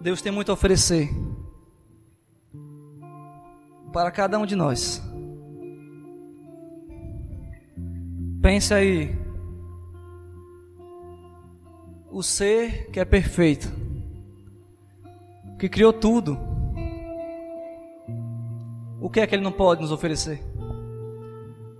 Deus 0.00 0.22
tem 0.22 0.32
muito 0.32 0.50
a 0.50 0.54
oferecer 0.54 1.10
para 3.92 4.10
cada 4.10 4.38
um 4.38 4.46
de 4.46 4.56
nós. 4.56 5.02
Pense 8.40 8.72
aí. 8.72 9.14
O 12.10 12.22
ser 12.22 12.90
que 12.90 12.98
é 12.98 13.04
perfeito, 13.04 13.70
que 15.58 15.68
criou 15.68 15.92
tudo, 15.92 16.36
o 19.00 19.08
que 19.08 19.20
é 19.20 19.26
que 19.26 19.34
ele 19.34 19.44
não 19.44 19.52
pode 19.52 19.82
nos 19.82 19.92
oferecer? 19.92 20.42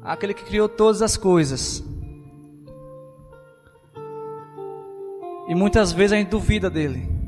Aquele 0.02 0.34
que 0.34 0.44
criou 0.44 0.68
todas 0.68 1.02
as 1.02 1.16
coisas. 1.16 1.82
E 5.48 5.54
muitas 5.54 5.90
vezes 5.90 6.12
a 6.12 6.16
gente 6.16 6.28
duvida 6.28 6.70
dele. 6.70 7.19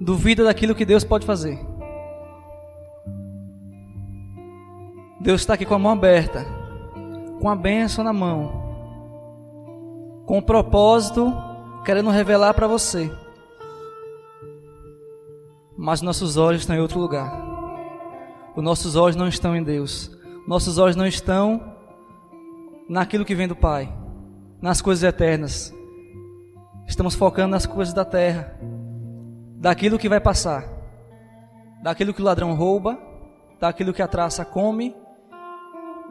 Duvida 0.00 0.44
daquilo 0.44 0.74
que 0.74 0.84
Deus 0.84 1.04
pode 1.04 1.26
fazer. 1.26 1.58
Deus 5.20 5.42
está 5.42 5.52
aqui 5.52 5.66
com 5.66 5.74
a 5.74 5.78
mão 5.78 5.92
aberta, 5.92 6.46
com 7.40 7.48
a 7.48 7.54
bênção 7.54 8.02
na 8.02 8.12
mão, 8.12 8.50
com 10.24 10.38
o 10.38 10.42
propósito, 10.42 11.30
querendo 11.84 12.08
revelar 12.08 12.54
para 12.54 12.66
você. 12.66 13.12
Mas 15.76 16.00
nossos 16.00 16.38
olhos 16.38 16.62
estão 16.62 16.74
em 16.74 16.80
outro 16.80 16.98
lugar. 16.98 17.30
Os 18.56 18.64
nossos 18.64 18.96
olhos 18.96 19.16
não 19.16 19.28
estão 19.28 19.54
em 19.54 19.62
Deus. 19.62 20.10
Nossos 20.46 20.78
olhos 20.78 20.96
não 20.96 21.06
estão 21.06 21.74
naquilo 22.88 23.24
que 23.24 23.34
vem 23.34 23.46
do 23.46 23.54
Pai, 23.54 23.92
nas 24.60 24.80
coisas 24.80 25.04
eternas. 25.04 25.72
Estamos 26.86 27.14
focando 27.14 27.50
nas 27.50 27.66
coisas 27.66 27.94
da 27.94 28.04
terra, 28.04 28.58
daquilo 29.60 29.98
que 29.98 30.08
vai 30.08 30.18
passar, 30.18 30.64
daquilo 31.82 32.14
que 32.14 32.22
o 32.22 32.24
ladrão 32.24 32.54
rouba, 32.54 32.98
daquilo 33.60 33.92
que 33.92 34.00
a 34.00 34.08
traça 34.08 34.42
come, 34.42 34.96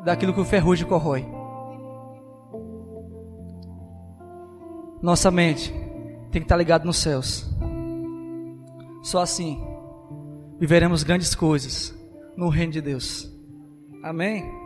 daquilo 0.04 0.34
que 0.34 0.40
o 0.40 0.46
ferrugem 0.46 0.88
corrói. 0.88 1.28
Nossa 5.02 5.32
mente 5.32 5.72
tem 6.32 6.42
que 6.42 6.46
estar 6.46 6.58
ligada 6.58 6.86
nos 6.86 6.98
céus. 6.98 7.50
Só 9.02 9.20
assim 9.20 9.60
viveremos 10.60 11.02
grandes 11.02 11.34
coisas 11.34 11.98
no 12.38 12.50
reino 12.50 12.74
de 12.74 12.82
Deus. 12.82 13.28
Amém? 14.04 14.59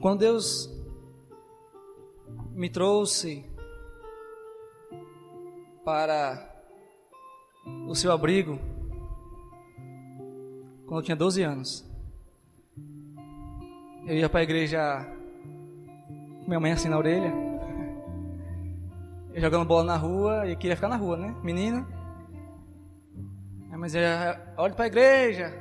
Quando 0.00 0.20
Deus 0.20 0.70
me 2.52 2.70
trouxe 2.70 3.44
para 5.84 6.48
o 7.86 7.94
seu 7.94 8.10
abrigo, 8.10 8.58
quando 10.86 11.00
eu 11.00 11.04
tinha 11.04 11.16
12 11.16 11.42
anos, 11.42 11.86
eu 14.06 14.16
ia 14.16 14.28
para 14.28 14.40
a 14.40 14.42
igreja 14.42 15.06
com 16.40 16.48
minha 16.48 16.60
mãe 16.60 16.72
assim 16.72 16.88
na 16.88 16.96
orelha 16.96 17.32
jogando 19.36 19.66
bola 19.66 19.84
na 19.84 19.96
rua 19.96 20.48
e 20.48 20.56
queria 20.56 20.76
ficar 20.76 20.88
na 20.88 20.96
rua, 20.96 21.18
né? 21.18 21.36
Menina. 21.42 21.86
Mas 23.70 23.94
é, 23.94 24.38
olha 24.56 24.74
pra 24.74 24.86
igreja. 24.86 25.54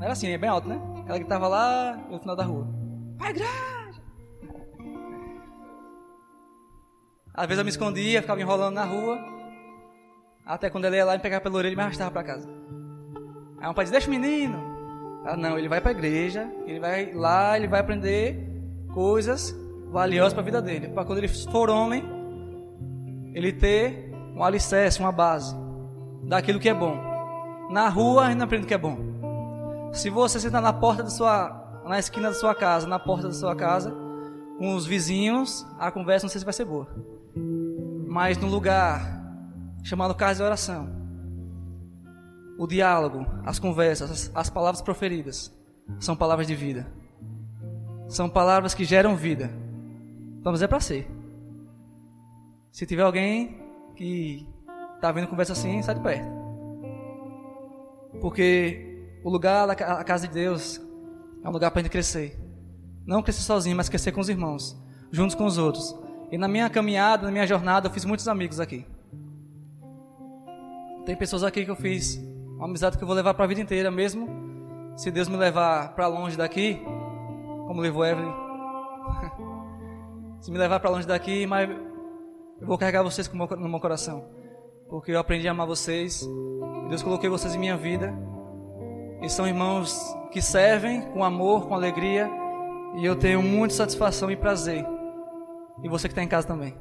Era 0.00 0.12
assim, 0.12 0.28
é 0.28 0.38
bem 0.38 0.48
alto, 0.48 0.68
né? 0.68 0.80
Ela 1.06 1.18
que 1.18 1.24
tava 1.24 1.48
lá 1.48 1.96
no 2.10 2.18
final 2.18 2.36
da 2.36 2.44
rua. 2.44 2.66
Pra 3.18 3.30
igreja! 3.30 3.85
Às 7.36 7.46
vezes 7.46 7.58
eu 7.58 7.64
me 7.64 7.70
escondia, 7.70 8.22
ficava 8.22 8.40
enrolando 8.40 8.74
na 8.74 8.84
rua. 8.84 9.18
Até 10.44 10.70
quando 10.70 10.86
ele 10.86 10.96
ia 10.96 11.04
lá 11.04 11.16
e 11.16 11.18
pegava 11.18 11.42
pela 11.42 11.56
orelha 11.56 11.74
e 11.74 11.76
me 11.76 11.82
arrastava 11.82 12.10
pra 12.10 12.24
casa. 12.24 12.48
Aí 13.60 13.68
um 13.68 13.74
pai 13.74 13.84
disse, 13.84 13.92
deixa 13.92 14.08
o 14.08 14.10
menino. 14.10 14.58
Ah, 15.26 15.36
não, 15.36 15.58
ele 15.58 15.68
vai 15.68 15.80
pra 15.80 15.90
igreja, 15.90 16.48
ele 16.66 16.80
vai 16.80 17.12
lá, 17.12 17.56
ele 17.58 17.66
vai 17.68 17.80
aprender 17.80 18.38
coisas 18.94 19.54
valiosas 19.90 20.32
para 20.32 20.42
a 20.42 20.44
vida 20.44 20.62
dele. 20.62 20.88
Para 20.88 21.04
quando 21.04 21.18
ele 21.18 21.28
for 21.28 21.68
homem, 21.68 22.02
ele 23.34 23.52
ter 23.52 24.10
um 24.34 24.42
alicerce, 24.42 25.00
uma 25.00 25.12
base 25.12 25.54
daquilo 26.22 26.60
que 26.60 26.68
é 26.68 26.74
bom. 26.74 26.96
Na 27.70 27.88
rua 27.88 28.22
a 28.22 28.28
gente 28.28 28.38
não 28.38 28.44
aprende 28.44 28.64
o 28.64 28.68
que 28.68 28.74
é 28.74 28.78
bom. 28.78 28.96
Se 29.92 30.08
você 30.08 30.38
sentar 30.38 30.62
na 30.62 30.72
porta 30.72 31.02
da 31.02 31.10
sua, 31.10 31.82
na 31.84 31.98
esquina 31.98 32.28
da 32.28 32.34
sua 32.34 32.54
casa, 32.54 32.86
na 32.86 32.98
porta 32.98 33.28
da 33.28 33.34
sua 33.34 33.54
casa, 33.56 33.94
com 34.58 34.74
os 34.74 34.86
vizinhos, 34.86 35.66
a 35.78 35.90
conversa 35.90 36.24
não 36.24 36.30
sei 36.30 36.38
se 36.38 36.44
vai 36.44 36.54
ser 36.54 36.64
boa. 36.64 36.86
Mas 38.06 38.38
no 38.38 38.48
lugar 38.48 39.16
chamado 39.82 40.14
casa 40.14 40.38
de 40.38 40.42
oração, 40.42 40.88
o 42.58 42.66
diálogo, 42.66 43.26
as 43.44 43.58
conversas, 43.58 44.10
as, 44.10 44.30
as 44.34 44.50
palavras 44.50 44.80
proferidas, 44.80 45.54
são 46.00 46.16
palavras 46.16 46.46
de 46.46 46.54
vida. 46.54 46.86
São 48.08 48.28
palavras 48.28 48.74
que 48.74 48.84
geram 48.84 49.16
vida. 49.16 49.50
Vamos 50.42 50.62
é 50.62 50.66
para 50.66 50.80
ser. 50.80 51.08
Se 52.70 52.86
tiver 52.86 53.02
alguém 53.02 53.60
que 53.94 54.46
está 54.94 55.10
vendo 55.12 55.28
conversa 55.28 55.52
assim, 55.52 55.82
sai 55.82 55.94
de 55.94 56.00
perto. 56.00 56.28
Porque 58.20 59.08
o 59.24 59.30
lugar 59.30 59.66
da 59.66 59.74
casa 59.74 60.26
de 60.26 60.34
Deus 60.34 60.80
é 61.42 61.48
um 61.48 61.52
lugar 61.52 61.70
para 61.70 61.80
a 61.80 61.82
gente 61.82 61.92
crescer. 61.92 62.38
Não 63.06 63.22
crescer 63.22 63.42
sozinho, 63.42 63.76
mas 63.76 63.88
crescer 63.88 64.12
com 64.12 64.20
os 64.20 64.28
irmãos, 64.28 64.76
juntos 65.10 65.34
com 65.34 65.44
os 65.44 65.58
outros. 65.58 65.96
E 66.30 66.36
na 66.38 66.48
minha 66.48 66.68
caminhada, 66.68 67.26
na 67.26 67.32
minha 67.32 67.46
jornada, 67.46 67.88
eu 67.88 67.92
fiz 67.92 68.04
muitos 68.04 68.26
amigos 68.26 68.60
aqui. 68.60 68.86
Tem 71.04 71.14
pessoas 71.14 71.44
aqui 71.44 71.64
que 71.64 71.70
eu 71.70 71.76
fiz 71.76 72.16
uma 72.56 72.66
amizade 72.66 72.96
que 72.96 73.04
eu 73.04 73.06
vou 73.06 73.14
levar 73.14 73.34
para 73.34 73.44
a 73.44 73.48
vida 73.48 73.60
inteira, 73.60 73.90
mesmo 73.90 74.28
se 74.96 75.10
Deus 75.10 75.28
me 75.28 75.36
levar 75.36 75.94
para 75.94 76.06
longe 76.06 76.36
daqui, 76.36 76.82
como 77.66 77.80
levou 77.80 78.04
Evelyn. 78.04 78.32
se 80.40 80.50
me 80.50 80.58
levar 80.58 80.80
para 80.80 80.90
longe 80.90 81.06
daqui, 81.06 81.46
mas 81.46 81.68
eu 82.60 82.66
vou 82.66 82.78
carregar 82.78 83.02
vocês 83.02 83.30
no 83.30 83.68
meu 83.68 83.80
coração. 83.80 84.24
Porque 84.88 85.12
eu 85.12 85.18
aprendi 85.18 85.46
a 85.46 85.50
amar 85.50 85.66
vocês. 85.66 86.26
Deus 86.88 87.02
colocou 87.02 87.28
vocês 87.30 87.54
em 87.54 87.58
minha 87.58 87.76
vida. 87.76 88.14
E 89.20 89.28
são 89.28 89.46
irmãos 89.46 89.94
que 90.32 90.40
servem 90.40 91.02
com 91.12 91.22
amor, 91.22 91.68
com 91.68 91.74
alegria. 91.74 92.30
E 92.96 93.04
eu 93.04 93.16
tenho 93.16 93.42
muita 93.42 93.74
satisfação 93.74 94.30
e 94.30 94.36
prazer. 94.36 94.95
E 95.82 95.88
você 95.88 96.08
que 96.08 96.12
está 96.12 96.22
em 96.22 96.28
casa 96.28 96.46
também. 96.46 96.74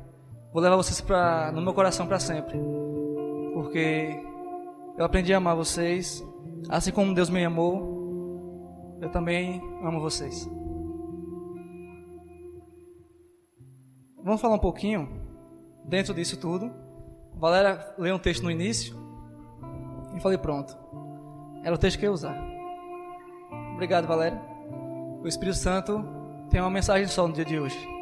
Vou 0.53 0.61
levar 0.61 0.77
vocês 0.77 1.01
pra, 1.01 1.51
no 1.51 1.61
meu 1.61 1.73
coração 1.73 2.07
para 2.07 2.19
sempre. 2.19 2.57
Porque 3.53 4.23
eu 4.97 5.05
aprendi 5.05 5.33
a 5.33 5.37
amar 5.37 5.55
vocês. 5.55 6.25
Assim 6.69 6.91
como 6.91 7.13
Deus 7.13 7.29
me 7.29 7.43
amou, 7.43 8.97
eu 9.01 9.09
também 9.09 9.61
amo 9.83 9.99
vocês. 9.99 10.49
Vamos 14.23 14.41
falar 14.41 14.55
um 14.55 14.59
pouquinho 14.59 15.21
dentro 15.83 16.13
disso 16.13 16.39
tudo. 16.39 16.71
Valéria 17.35 17.93
leu 17.97 18.15
um 18.15 18.19
texto 18.19 18.43
no 18.43 18.49
início 18.49 18.95
e 20.15 20.19
falei: 20.19 20.37
pronto. 20.37 20.75
Era 21.63 21.75
o 21.75 21.77
texto 21.77 21.99
que 21.99 22.05
eu 22.05 22.09
ia 22.09 22.13
usar. 22.13 22.37
Obrigado, 23.73 24.07
Valéria. 24.07 24.41
O 25.21 25.27
Espírito 25.27 25.57
Santo 25.57 26.03
tem 26.49 26.61
uma 26.61 26.69
mensagem 26.69 27.07
só 27.07 27.27
no 27.27 27.33
dia 27.33 27.43
de 27.43 27.59
hoje. 27.59 27.94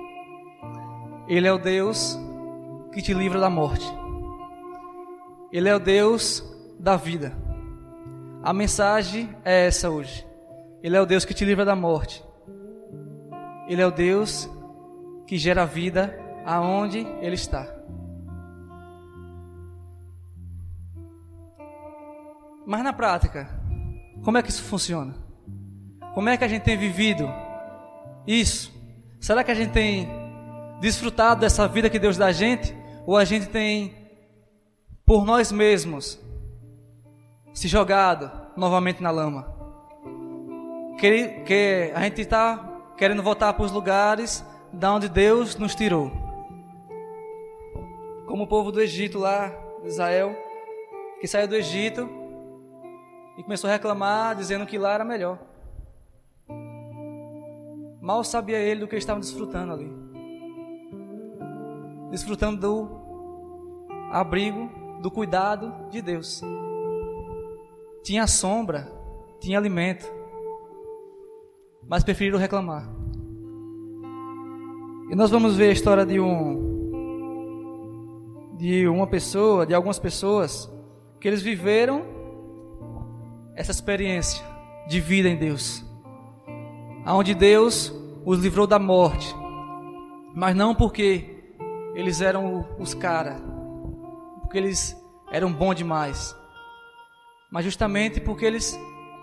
Ele 1.28 1.48
é 1.48 1.54
o 1.54 1.58
Deus 1.58 2.20
que 2.92 3.02
te 3.02 3.14
livra 3.14 3.40
da 3.40 3.50
morte. 3.50 3.86
Ele 5.52 5.70
é 5.70 5.76
o 5.76 5.80
Deus 5.80 6.44
da 6.80 6.96
vida. 6.96 7.34
A 8.44 8.52
mensagem 8.52 9.30
é 9.46 9.68
essa 9.68 9.90
hoje. 9.90 10.28
Ele 10.82 10.98
é 10.98 11.02
o 11.02 11.06
Deus 11.06 11.24
que 11.24 11.34
te 11.34 11.46
livra 11.46 11.64
da 11.64 11.76
morte. 11.76 12.24
Ele 13.68 13.82
é 13.82 13.88
o 13.88 13.92
Deus 13.92 14.50
que 15.26 15.38
gera 15.38 15.66
vida 15.66 16.20
aonde 16.46 17.08
ele 17.22 17.36
está. 17.36 17.66
Mas 22.66 22.84
na 22.84 22.94
prática, 22.94 23.48
como 24.24 24.38
é 24.38 24.44
que 24.44 24.50
isso 24.50 24.64
funciona? 24.64 25.16
Como 26.14 26.30
é 26.30 26.38
que 26.38 26.44
a 26.44 26.48
gente 26.48 26.64
tem 26.64 26.78
vivido 26.78 27.30
isso? 28.28 28.74
Será 29.20 29.44
que 29.44 29.52
a 29.52 29.56
gente 29.56 29.72
tem 29.72 30.23
desfrutado 30.84 31.42
dessa 31.42 31.68
vida 31.68 31.90
que 31.90 31.98
Deus 31.98 32.18
dá 32.18 32.28
a 32.28 32.32
gente? 32.32 32.76
Ou 33.06 33.18
a 33.18 33.26
gente 33.26 33.48
tem, 33.48 33.96
por 35.06 35.26
nós 35.26 35.52
mesmos, 35.52 36.20
se 37.54 37.68
jogado 37.68 38.30
novamente 38.56 39.02
na 39.02 39.10
lama? 39.10 39.52
Que, 41.00 41.42
que 41.46 41.92
a 41.96 42.02
gente 42.02 42.22
está 42.22 42.94
querendo 42.98 43.24
voltar 43.24 43.54
para 43.54 43.66
os 43.66 43.72
lugares 43.72 44.46
da 44.72 44.94
onde 44.94 45.10
Deus 45.10 45.56
nos 45.56 45.74
tirou 45.74 46.12
como 48.34 48.46
o 48.46 48.48
povo 48.48 48.72
do 48.72 48.82
Egito 48.82 49.20
lá, 49.20 49.54
Israel, 49.84 50.36
que 51.22 51.28
saiu 51.28 51.48
do 51.48 51.56
Egito 51.56 52.10
e 53.38 53.44
começou 53.44 53.70
a 53.70 53.74
reclamar, 53.74 54.36
dizendo 54.36 54.66
que 54.66 54.76
lá 54.76 54.94
era 54.94 55.06
melhor. 55.06 55.38
Mal 58.02 58.24
sabia 58.24 58.58
ele 58.58 58.80
do 58.80 58.88
que 58.88 58.96
estavam 58.96 59.20
desfrutando 59.20 59.74
ali. 59.74 60.03
Desfrutando 62.14 62.62
do 62.62 62.88
abrigo, 64.12 64.70
do 65.02 65.10
cuidado 65.10 65.90
de 65.90 66.00
Deus. 66.00 66.44
Tinha 68.04 68.28
sombra, 68.28 68.88
tinha 69.40 69.58
alimento, 69.58 70.06
mas 71.88 72.04
preferiram 72.04 72.38
reclamar. 72.38 72.88
E 75.10 75.16
nós 75.16 75.32
vamos 75.32 75.56
ver 75.56 75.70
a 75.70 75.74
história 75.74 76.06
de 76.06 76.20
um 76.20 76.72
de 78.60 78.88
uma 78.88 79.08
pessoa, 79.08 79.66
de 79.66 79.74
algumas 79.74 79.98
pessoas 79.98 80.72
que 81.20 81.28
eles 81.28 81.42
viveram 81.42 82.06
essa 83.56 83.72
experiência 83.72 84.46
de 84.88 85.00
vida 85.00 85.28
em 85.28 85.36
Deus. 85.36 85.84
Aonde 87.04 87.34
Deus 87.34 87.92
os 88.24 88.40
livrou 88.40 88.68
da 88.68 88.78
morte. 88.78 89.36
Mas 90.36 90.56
não 90.56 90.76
porque 90.76 91.33
eles 91.96 92.22
eram 92.22 92.68
os 92.80 92.94
caras, 92.94 93.42
porque 94.42 94.58
eles 94.58 94.96
eram 95.32 95.52
bons 95.52 95.76
demais. 95.76 96.36
Mas 97.52 97.66
justamente 97.66 98.20
porque 98.20 98.46
eles 98.46 98.78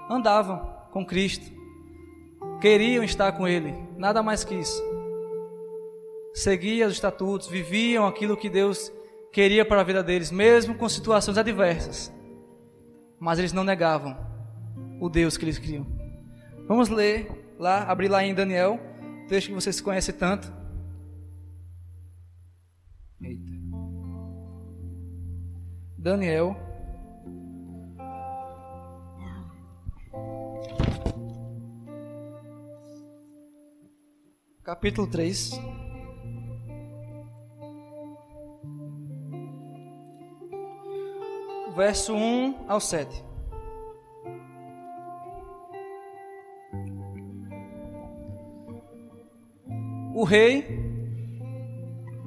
andavam 0.08 0.58
com 0.90 1.04
Cristo. 1.04 1.50
Queriam 2.60 3.02
estar 3.02 3.32
com 3.32 3.48
Ele, 3.48 3.74
nada 3.96 4.22
mais 4.22 4.44
que 4.44 4.54
isso. 4.54 4.82
Seguiam 6.32 6.88
os 6.88 6.94
estatutos, 6.94 7.48
viviam 7.48 8.06
aquilo 8.06 8.36
que 8.36 8.48
Deus 8.48 8.92
queria 9.32 9.64
para 9.64 9.80
a 9.80 9.84
vida 9.84 10.02
deles, 10.02 10.30
mesmo 10.30 10.74
com 10.74 10.88
situações 10.88 11.38
adversas. 11.38 12.12
Mas 13.18 13.38
eles 13.38 13.52
não 13.52 13.64
negavam 13.64 14.16
o 15.00 15.08
Deus 15.08 15.36
que 15.36 15.44
eles 15.44 15.58
criam. 15.58 15.86
Vamos 16.68 16.88
ler 16.88 17.54
lá, 17.58 17.82
abrir 17.82 18.08
lá 18.08 18.24
em 18.24 18.34
Daniel, 18.34 18.78
texto 19.28 19.48
que 19.48 19.54
vocês 19.54 19.80
conhecem 19.80 20.14
tanto. 20.14 20.59
Eita. 23.22 23.52
Daniel. 25.98 26.56
Capítulo 34.62 35.06
3. 35.06 35.50
Verso 41.76 42.14
1 42.14 42.64
ao 42.66 42.80
7. 42.80 43.24
O 50.14 50.24
rei 50.24 50.89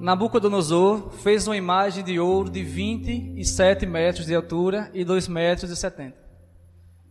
Nabucodonosor 0.04 1.12
fez 1.12 1.48
uma 1.48 1.56
imagem 1.56 2.04
de 2.04 2.20
ouro 2.20 2.50
de 2.50 2.62
27 2.62 3.86
metros 3.86 4.26
de 4.26 4.36
altura 4.36 4.92
e 4.94 5.06
2 5.06 5.30
metros 5.30 5.72
e 5.72 5.78
70 5.78 6.22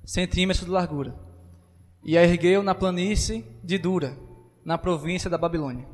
centímetros 0.05 0.67
de 0.67 0.71
largura, 0.71 1.15
e 2.05 2.19
a 2.19 2.23
ergueu 2.23 2.63
na 2.63 2.75
planície 2.75 3.47
de 3.65 3.79
Dura, 3.79 4.15
na 4.63 4.77
província 4.77 5.31
da 5.31 5.39
Babilônia. 5.39 5.89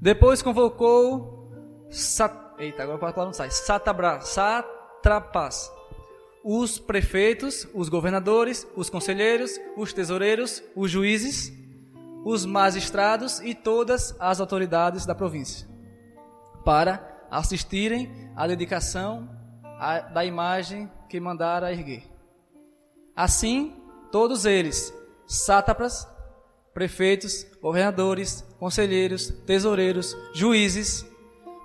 Depois 0.00 0.40
convocou 0.40 1.52
Sat... 1.90 2.32
Eita, 2.58 2.84
agora 2.84 3.26
não 3.26 3.34
sai. 3.34 3.50
Satabra... 3.50 4.22
Satrapas, 4.22 5.70
os 6.42 6.78
prefeitos, 6.78 7.68
os 7.74 7.90
governadores, 7.90 8.66
os 8.74 8.88
conselheiros, 8.88 9.60
os 9.76 9.92
tesoureiros, 9.92 10.62
os 10.74 10.90
juízes 10.90 11.52
os 12.24 12.46
magistrados 12.46 13.40
e 13.40 13.54
todas 13.54 14.14
as 14.18 14.40
autoridades 14.40 15.04
da 15.04 15.14
província, 15.14 15.66
para 16.64 17.26
assistirem 17.30 18.30
à 18.36 18.46
dedicação 18.46 19.28
da 20.12 20.24
imagem 20.24 20.90
que 21.08 21.18
mandara 21.18 21.72
erguer. 21.72 22.04
Assim, 23.16 23.74
todos 24.10 24.44
eles, 24.44 24.94
sátrapas, 25.26 26.08
prefeitos, 26.72 27.46
governadores, 27.60 28.46
conselheiros, 28.58 29.28
tesoureiros, 29.46 30.16
juízes, 30.32 31.04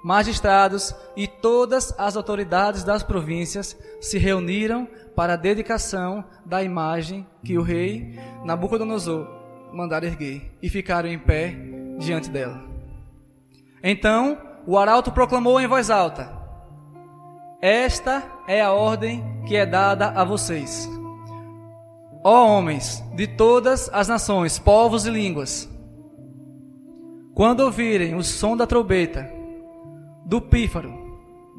magistrados 0.04 0.96
e 1.16 1.28
todas 1.28 1.94
as 1.98 2.16
autoridades 2.16 2.84
das 2.84 3.04
províncias 3.04 3.78
se 4.00 4.18
reuniram 4.18 4.88
para 5.16 5.34
a 5.34 5.38
dedicação 5.38 6.24
da 6.46 6.64
imagem 6.64 7.26
que 7.44 7.58
o 7.58 7.62
rei 7.62 8.18
Nabucodonosor 8.46 9.28
mandaram 9.74 10.08
erguer 10.08 10.52
e 10.62 10.70
ficaram 10.70 11.10
em 11.10 11.20
pé 11.20 11.56
diante 11.98 12.30
dela. 12.30 12.64
Então 13.84 14.47
o 14.68 14.78
arauto 14.78 15.14
proclamou 15.14 15.62
em 15.62 15.66
voz 15.66 15.90
alta: 15.90 16.30
Esta 17.62 18.22
é 18.46 18.62
a 18.62 18.74
ordem 18.74 19.24
que 19.48 19.56
é 19.56 19.66
dada 19.66 20.10
a 20.10 20.26
vocês. 20.26 20.88
Ó 22.22 22.46
homens 22.46 23.02
de 23.16 23.26
todas 23.26 23.90
as 23.94 24.10
nações, 24.10 24.60
povos 24.60 25.06
e 25.06 25.10
línguas, 25.10 25.70
quando 27.34 27.62
ouvirem 27.62 28.14
o 28.16 28.24
som 28.24 28.58
da 28.58 28.68
trombeta, 28.68 29.32
do 30.26 30.42
pífaro, 30.42 30.94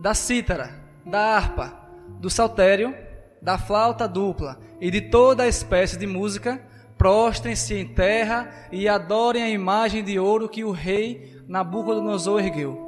da 0.02 0.12
cítara, 0.12 0.70
da 1.06 1.36
harpa, 1.36 1.72
do 2.20 2.28
saltério, 2.28 2.94
da 3.40 3.56
flauta 3.56 4.06
dupla 4.06 4.58
e 4.78 4.90
de 4.90 5.00
toda 5.00 5.44
a 5.44 5.48
espécie 5.48 5.96
de 5.96 6.06
música, 6.06 6.60
prostrem-se 6.98 7.72
em 7.74 7.86
terra 7.86 8.50
e 8.70 8.86
adorem 8.86 9.44
a 9.44 9.48
imagem 9.48 10.04
de 10.04 10.18
ouro 10.18 10.48
que 10.48 10.64
o 10.64 10.72
rei 10.72 11.40
Nabucodonosor 11.48 12.40
ergueu. 12.40 12.87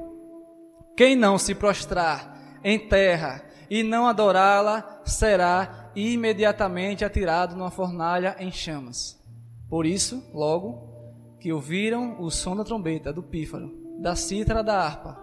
Quem 1.01 1.17
não 1.17 1.39
se 1.39 1.55
prostrar 1.55 2.61
em 2.63 2.79
terra 2.79 3.43
e 3.71 3.83
não 3.83 4.07
adorá-la 4.07 5.01
será 5.03 5.91
imediatamente 5.97 7.07
atirado 7.07 7.57
numa 7.57 7.71
fornalha 7.71 8.37
em 8.39 8.53
chamas. 8.53 9.19
Por 9.67 9.87
isso, 9.87 10.23
logo 10.35 11.39
que 11.41 11.55
ouviram 11.55 12.21
o 12.21 12.31
som 12.31 12.55
da 12.55 12.65
trombeta, 12.65 13.15
do 13.15 13.23
pífaro, 13.23 13.73
da 13.99 14.15
cítara, 14.15 14.63
da 14.63 14.79
harpa, 14.79 15.19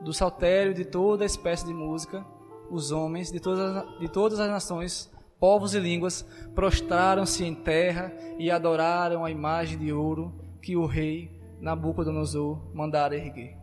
do 0.00 0.12
saltério 0.12 0.72
de 0.72 0.84
toda 0.84 1.24
espécie 1.24 1.66
de 1.66 1.74
música, 1.74 2.24
os 2.70 2.92
homens 2.92 3.32
de 3.32 3.40
todas, 3.40 3.98
de 3.98 4.08
todas 4.08 4.38
as 4.38 4.48
nações 4.48 5.10
povos 5.40 5.74
e 5.74 5.80
línguas 5.80 6.24
prostraram-se 6.54 7.44
em 7.44 7.52
terra 7.52 8.12
e 8.38 8.48
adoraram 8.48 9.24
a 9.24 9.30
imagem 9.32 9.76
de 9.76 9.92
ouro 9.92 10.32
que 10.62 10.76
o 10.76 10.86
rei 10.86 11.36
Nabucodonosor 11.60 12.72
mandara 12.72 13.16
erguer. 13.16 13.59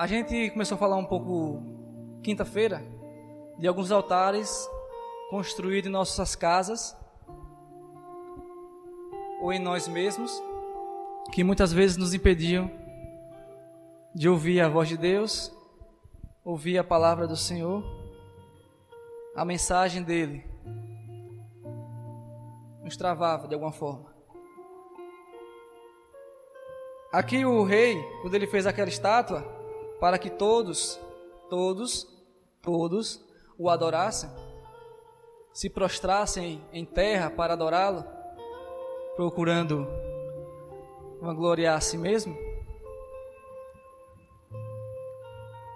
A 0.00 0.06
gente 0.06 0.48
começou 0.52 0.76
a 0.76 0.78
falar 0.78 0.96
um 0.96 1.04
pouco 1.04 1.62
quinta-feira 2.22 2.82
de 3.58 3.68
alguns 3.68 3.92
altares 3.92 4.66
construídos 5.28 5.90
em 5.90 5.92
nossas 5.92 6.34
casas 6.34 6.96
ou 9.42 9.52
em 9.52 9.58
nós 9.58 9.86
mesmos 9.86 10.32
que 11.30 11.44
muitas 11.44 11.70
vezes 11.70 11.98
nos 11.98 12.14
impediam 12.14 12.70
de 14.14 14.26
ouvir 14.26 14.62
a 14.62 14.70
voz 14.70 14.88
de 14.88 14.96
Deus 14.96 15.54
ouvir 16.42 16.78
a 16.78 16.84
palavra 16.84 17.28
do 17.28 17.36
Senhor, 17.36 17.84
a 19.36 19.44
mensagem 19.44 20.02
dele 20.02 20.46
nos 22.82 22.96
travava 22.96 23.46
de 23.46 23.52
alguma 23.52 23.70
forma. 23.70 24.14
Aqui 27.12 27.44
o 27.44 27.62
rei, 27.64 28.02
quando 28.22 28.34
ele 28.34 28.46
fez 28.46 28.66
aquela 28.66 28.88
estátua, 28.88 29.59
para 30.00 30.18
que 30.18 30.30
todos, 30.30 30.98
todos, 31.48 32.08
todos 32.62 33.22
o 33.58 33.68
adorassem, 33.68 34.30
se 35.52 35.68
prostrassem 35.68 36.62
em 36.72 36.84
terra 36.84 37.30
para 37.30 37.52
adorá-lo, 37.52 38.04
procurando 39.14 39.86
vangloriar 41.20 41.76
a 41.76 41.80
si 41.80 41.98
mesmo, 41.98 42.34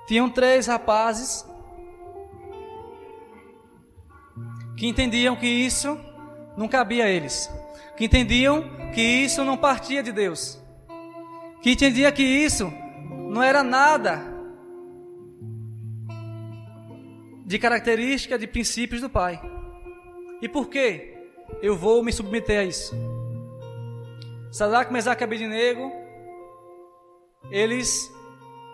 Tinham 0.07 0.28
três 0.28 0.66
rapazes 0.66 1.47
que 4.76 4.87
entendiam 4.87 5.35
que 5.35 5.47
isso 5.47 5.99
não 6.57 6.69
cabia 6.69 7.04
a 7.04 7.09
eles, 7.09 7.50
que 7.97 8.04
entendiam 8.04 8.62
que 8.93 9.00
isso 9.00 9.43
não 9.45 9.57
partia 9.57 10.02
de 10.02 10.12
Deus, 10.12 10.61
que 11.62 11.71
entendiam 11.71 12.12
que 12.12 12.23
isso 12.23 12.71
não 13.35 13.43
era 13.43 13.64
nada 13.64 14.23
de 17.45 17.59
característica 17.59 18.38
de 18.38 18.47
princípios 18.47 19.00
do 19.00 19.11
Pai. 19.11 19.43
E 20.41 20.49
por 20.49 20.69
que 20.69 21.12
eu 21.61 21.76
vou 21.76 22.03
me 22.05 22.12
submeter 22.12 22.61
a 22.61 22.64
isso? 22.64 22.95
Sadraque, 24.53 24.93
Mesaque 24.93 25.23
e 25.23 25.25
Abednego, 25.25 25.91
eles 27.50 28.09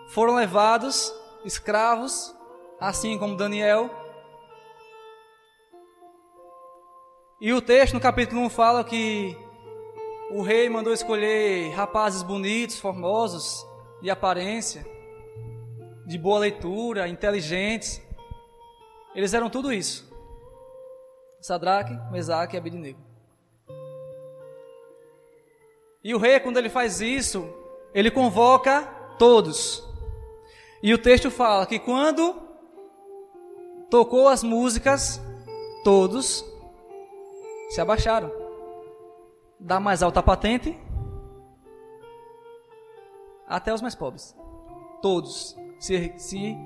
foram 0.09 0.35
levados 0.35 1.11
escravos, 1.43 2.31
assim 2.79 3.17
como 3.17 3.35
Daniel, 3.35 3.89
E 7.43 7.51
o 7.53 7.59
texto 7.59 7.95
no 7.95 7.99
capítulo 7.99 8.39
1 8.41 8.49
fala 8.51 8.83
que 8.83 9.35
o 10.29 10.43
rei 10.43 10.69
mandou 10.69 10.93
escolher 10.93 11.71
rapazes 11.71 12.21
bonitos, 12.21 12.79
formosos, 12.79 13.65
de 14.01 14.09
aparência, 14.09 14.85
de 16.05 16.17
boa 16.17 16.39
leitura, 16.39 17.07
inteligentes. 17.07 18.01
Eles 19.13 19.33
eram 19.33 19.49
tudo 19.49 19.71
isso. 19.71 20.11
Sadraque, 21.39 21.93
Mesaque 22.11 22.55
e 22.55 22.59
Abednego. 22.59 22.99
E 26.03 26.15
o 26.15 26.17
rei, 26.17 26.39
quando 26.39 26.57
ele 26.57 26.69
faz 26.69 26.99
isso, 26.99 27.47
ele 27.93 28.09
convoca 28.09 28.83
todos. 29.19 29.87
E 30.81 30.93
o 30.93 30.97
texto 30.97 31.29
fala 31.29 31.65
que 31.65 31.77
quando 31.77 32.35
tocou 33.89 34.27
as 34.27 34.43
músicas, 34.43 35.21
todos 35.83 36.43
se 37.69 37.79
abaixaram 37.79 38.31
da 39.59 39.79
mais 39.79 40.01
alta 40.01 40.23
patente 40.23 40.77
até 43.51 43.73
os 43.73 43.81
mais 43.81 43.95
pobres. 43.95 44.35
Todos 45.01 45.55
se, 45.79 46.13
se 46.17 46.57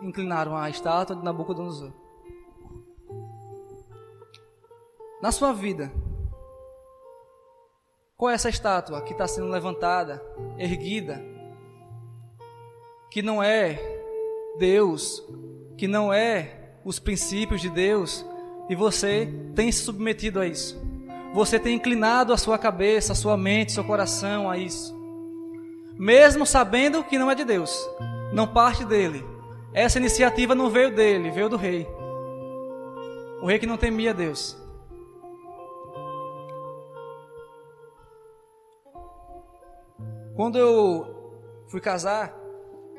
inclinaram 0.00 0.56
à 0.56 0.70
estátua 0.70 1.16
de 1.16 1.24
Nabucodonosor. 1.24 1.92
Na 5.20 5.30
sua 5.30 5.52
vida, 5.52 5.92
qual 8.16 8.30
é 8.30 8.34
essa 8.34 8.48
estátua 8.48 9.00
que 9.02 9.12
está 9.12 9.26
sendo 9.26 9.48
levantada, 9.48 10.22
erguida, 10.58 11.22
que 13.10 13.22
não 13.22 13.42
é 13.42 13.78
Deus, 14.58 15.22
que 15.76 15.86
não 15.86 16.12
é 16.12 16.76
os 16.84 16.98
princípios 16.98 17.60
de 17.60 17.70
Deus, 17.70 18.24
e 18.68 18.74
você 18.74 19.28
tem 19.54 19.70
se 19.70 19.84
submetido 19.84 20.40
a 20.40 20.46
isso? 20.46 20.80
você 21.32 21.58
tem 21.58 21.76
inclinado 21.76 22.32
a 22.32 22.36
sua 22.36 22.58
cabeça, 22.58 23.12
a 23.12 23.16
sua 23.16 23.36
mente, 23.36 23.72
seu 23.72 23.82
coração 23.82 24.50
a 24.50 24.58
isso. 24.58 24.94
Mesmo 25.98 26.46
sabendo 26.46 27.04
que 27.04 27.18
não 27.18 27.30
é 27.30 27.34
de 27.34 27.44
Deus, 27.44 27.88
não 28.32 28.46
parte 28.46 28.84
dele. 28.84 29.24
Essa 29.72 29.98
iniciativa 29.98 30.54
não 30.54 30.70
veio 30.70 30.94
dele, 30.94 31.30
veio 31.30 31.48
do 31.48 31.56
rei. 31.56 31.86
O 33.40 33.46
rei 33.46 33.58
que 33.58 33.66
não 33.66 33.76
temia 33.76 34.14
Deus. 34.14 34.56
Quando 40.34 40.58
eu 40.58 41.32
fui 41.68 41.80
casar, 41.80 42.34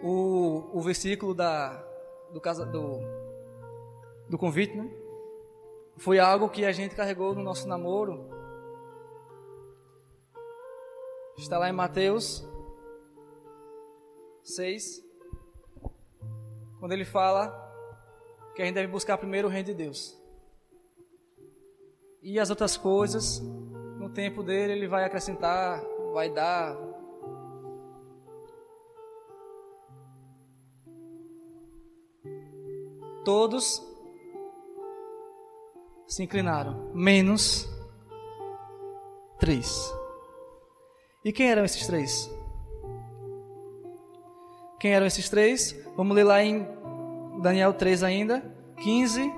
o, 0.01 0.69
o 0.73 0.81
versículo 0.81 1.33
da, 1.33 1.83
do, 2.31 2.39
casa, 2.39 2.65
do, 2.65 2.99
do 4.29 4.37
convite, 4.37 4.75
né? 4.75 4.89
foi 5.97 6.19
algo 6.19 6.49
que 6.49 6.65
a 6.65 6.71
gente 6.71 6.95
carregou 6.95 7.33
no 7.33 7.41
nosso 7.41 7.67
namoro. 7.67 8.29
Está 11.37 11.57
lá 11.57 11.69
em 11.69 11.73
Mateus 11.73 12.47
6, 14.43 15.03
quando 16.79 16.91
ele 16.91 17.05
fala 17.05 17.61
que 18.55 18.61
a 18.61 18.65
gente 18.65 18.75
deve 18.75 18.91
buscar 18.91 19.17
primeiro 19.17 19.47
o 19.47 19.51
reino 19.51 19.67
de 19.67 19.73
Deus. 19.73 20.21
E 22.21 22.39
as 22.39 22.49
outras 22.49 22.77
coisas, 22.77 23.39
no 23.97 24.09
tempo 24.09 24.43
dele, 24.43 24.73
ele 24.73 24.87
vai 24.87 25.03
acrescentar, 25.03 25.81
vai 26.13 26.29
dar. 26.29 26.77
Todos 33.25 33.81
se 36.05 36.21
inclinaram, 36.21 36.91
menos 36.93 37.67
três. 39.39 39.93
E 41.25 41.31
quem 41.31 41.49
eram 41.49 41.63
esses 41.63 41.87
três? 41.87 42.29
Quem 44.83 44.93
eram 44.93 45.05
esses 45.05 45.29
três? 45.29 45.73
Vamos 45.95 46.13
ler 46.13 46.25
lá 46.25 46.43
em 46.43 46.67
Daniel 47.41 47.73
3 47.73 48.03
ainda, 48.03 48.43
15. 48.81 49.33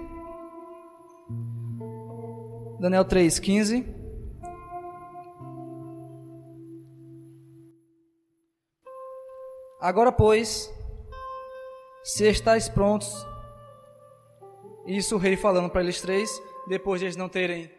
Daniel 2.79 3.05
3, 3.05 3.37
15. 3.37 3.85
Agora, 9.79 10.11
pois, 10.11 10.73
se 12.03 12.27
estáis 12.27 12.67
prontos, 12.67 13.13
isso 14.87 15.13
o 15.13 15.19
rei 15.19 15.37
falando 15.37 15.69
para 15.69 15.81
eles 15.81 16.01
três, 16.01 16.27
depois 16.67 16.99
de 16.99 17.05
eles 17.05 17.15
não 17.15 17.29
terem 17.29 17.71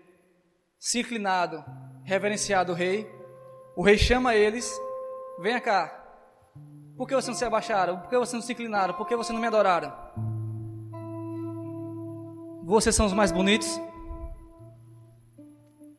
se 0.79 1.01
inclinado, 1.01 1.65
reverenciado 2.05 2.71
o 2.71 2.77
rei, 2.77 3.11
o 3.77 3.83
rei 3.83 3.99
chama 3.99 4.37
eles: 4.37 4.73
venha 5.41 5.61
cá. 5.61 6.06
Por 6.97 7.07
que 7.07 7.15
vocês 7.15 7.29
não 7.29 7.35
se 7.35 7.45
abaixaram? 7.45 7.99
Por 7.99 8.09
que 8.09 8.19
vocês 8.19 8.35
não 8.35 8.43
se 8.43 8.53
inclinaram? 8.53 8.95
Por 8.95 9.07
que 9.07 9.15
vocês 9.15 9.33
não 9.35 9.41
me 9.41 9.47
adoraram? 9.47 9.93
Vocês 12.65 12.95
são 12.95 13.07
os 13.07 13.13
mais 13.13 13.31
bonitos? 13.31 13.81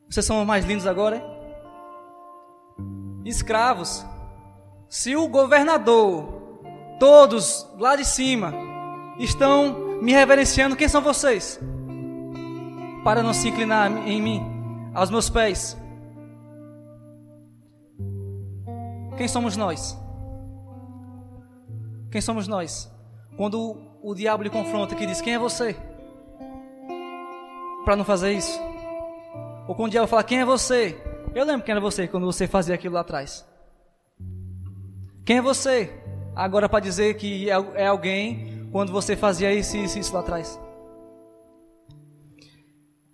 Vocês 0.09 0.25
são 0.25 0.41
os 0.41 0.47
mais 0.47 0.65
lindos 0.65 0.87
agora? 0.87 1.17
Hein? 1.17 1.23
Escravos. 3.25 4.05
Se 4.89 5.15
o 5.15 5.27
governador, 5.27 6.25
todos 6.99 7.69
lá 7.77 7.95
de 7.95 8.05
cima, 8.05 8.53
estão 9.19 9.99
me 10.01 10.11
reverenciando, 10.11 10.75
quem 10.75 10.87
são 10.87 11.01
vocês? 11.01 11.59
para 13.07 13.23
não 13.23 13.33
se 13.33 13.47
inclinar 13.47 13.89
em 14.05 14.21
mim, 14.21 14.45
aos 14.93 15.09
meus 15.09 15.29
pés. 15.29 15.77
Quem 19.15 19.29
somos 19.29 19.55
nós? 19.55 19.97
Quem 22.11 22.21
somos 22.21 22.47
nós? 22.47 22.91
Quando 23.35 23.77
o, 24.01 24.15
diabo 24.15 24.43
lhe 24.43 24.49
confronta 24.49 24.95
que 24.95 25.05
diz: 25.05 25.21
Quem 25.21 25.33
é 25.33 25.39
você? 25.39 25.75
Para 27.83 27.95
não 27.95 28.05
fazer 28.05 28.33
isso. 28.33 28.59
Ou 29.67 29.75
quando 29.75 29.89
o 29.89 29.91
diabo 29.91 30.07
fala: 30.07 30.23
Quem 30.23 30.39
é 30.39 30.45
você? 30.45 30.97
Eu 31.35 31.45
lembro 31.45 31.65
quem 31.65 31.73
era 31.73 31.81
você 31.81 32.07
quando 32.07 32.25
você 32.25 32.47
fazia 32.47 32.73
aquilo 32.73 32.95
lá 32.95 33.01
atrás. 33.01 33.45
Quem 35.25 35.37
é 35.37 35.41
você? 35.41 35.93
Agora 36.35 36.69
para 36.69 36.79
dizer 36.79 37.15
que 37.15 37.49
é, 37.49 37.53
é 37.75 37.87
alguém 37.87 38.69
quando 38.71 38.91
você 38.91 39.15
fazia 39.15 39.53
isso 39.53 39.75
isso, 39.77 39.99
isso 39.99 40.13
lá 40.13 40.21
atrás. 40.21 40.59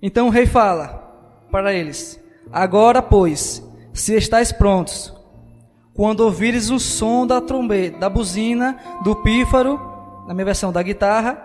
Então 0.01 0.27
o 0.27 0.29
rei 0.29 0.45
fala 0.45 1.47
para 1.49 1.73
eles: 1.73 2.21
Agora, 2.51 3.01
pois, 3.01 3.63
se 3.93 4.15
estáis 4.15 4.51
prontos, 4.51 5.13
quando 5.93 6.21
ouvires 6.21 6.69
o 6.69 6.79
som 6.79 7.25
da 7.27 7.39
trombeta, 7.39 7.99
da 7.99 8.09
buzina, 8.09 8.77
do 9.03 9.15
pífaro, 9.15 9.79
na 10.27 10.33
minha 10.33 10.45
versão 10.45 10.71
da 10.71 10.81
guitarra, 10.81 11.37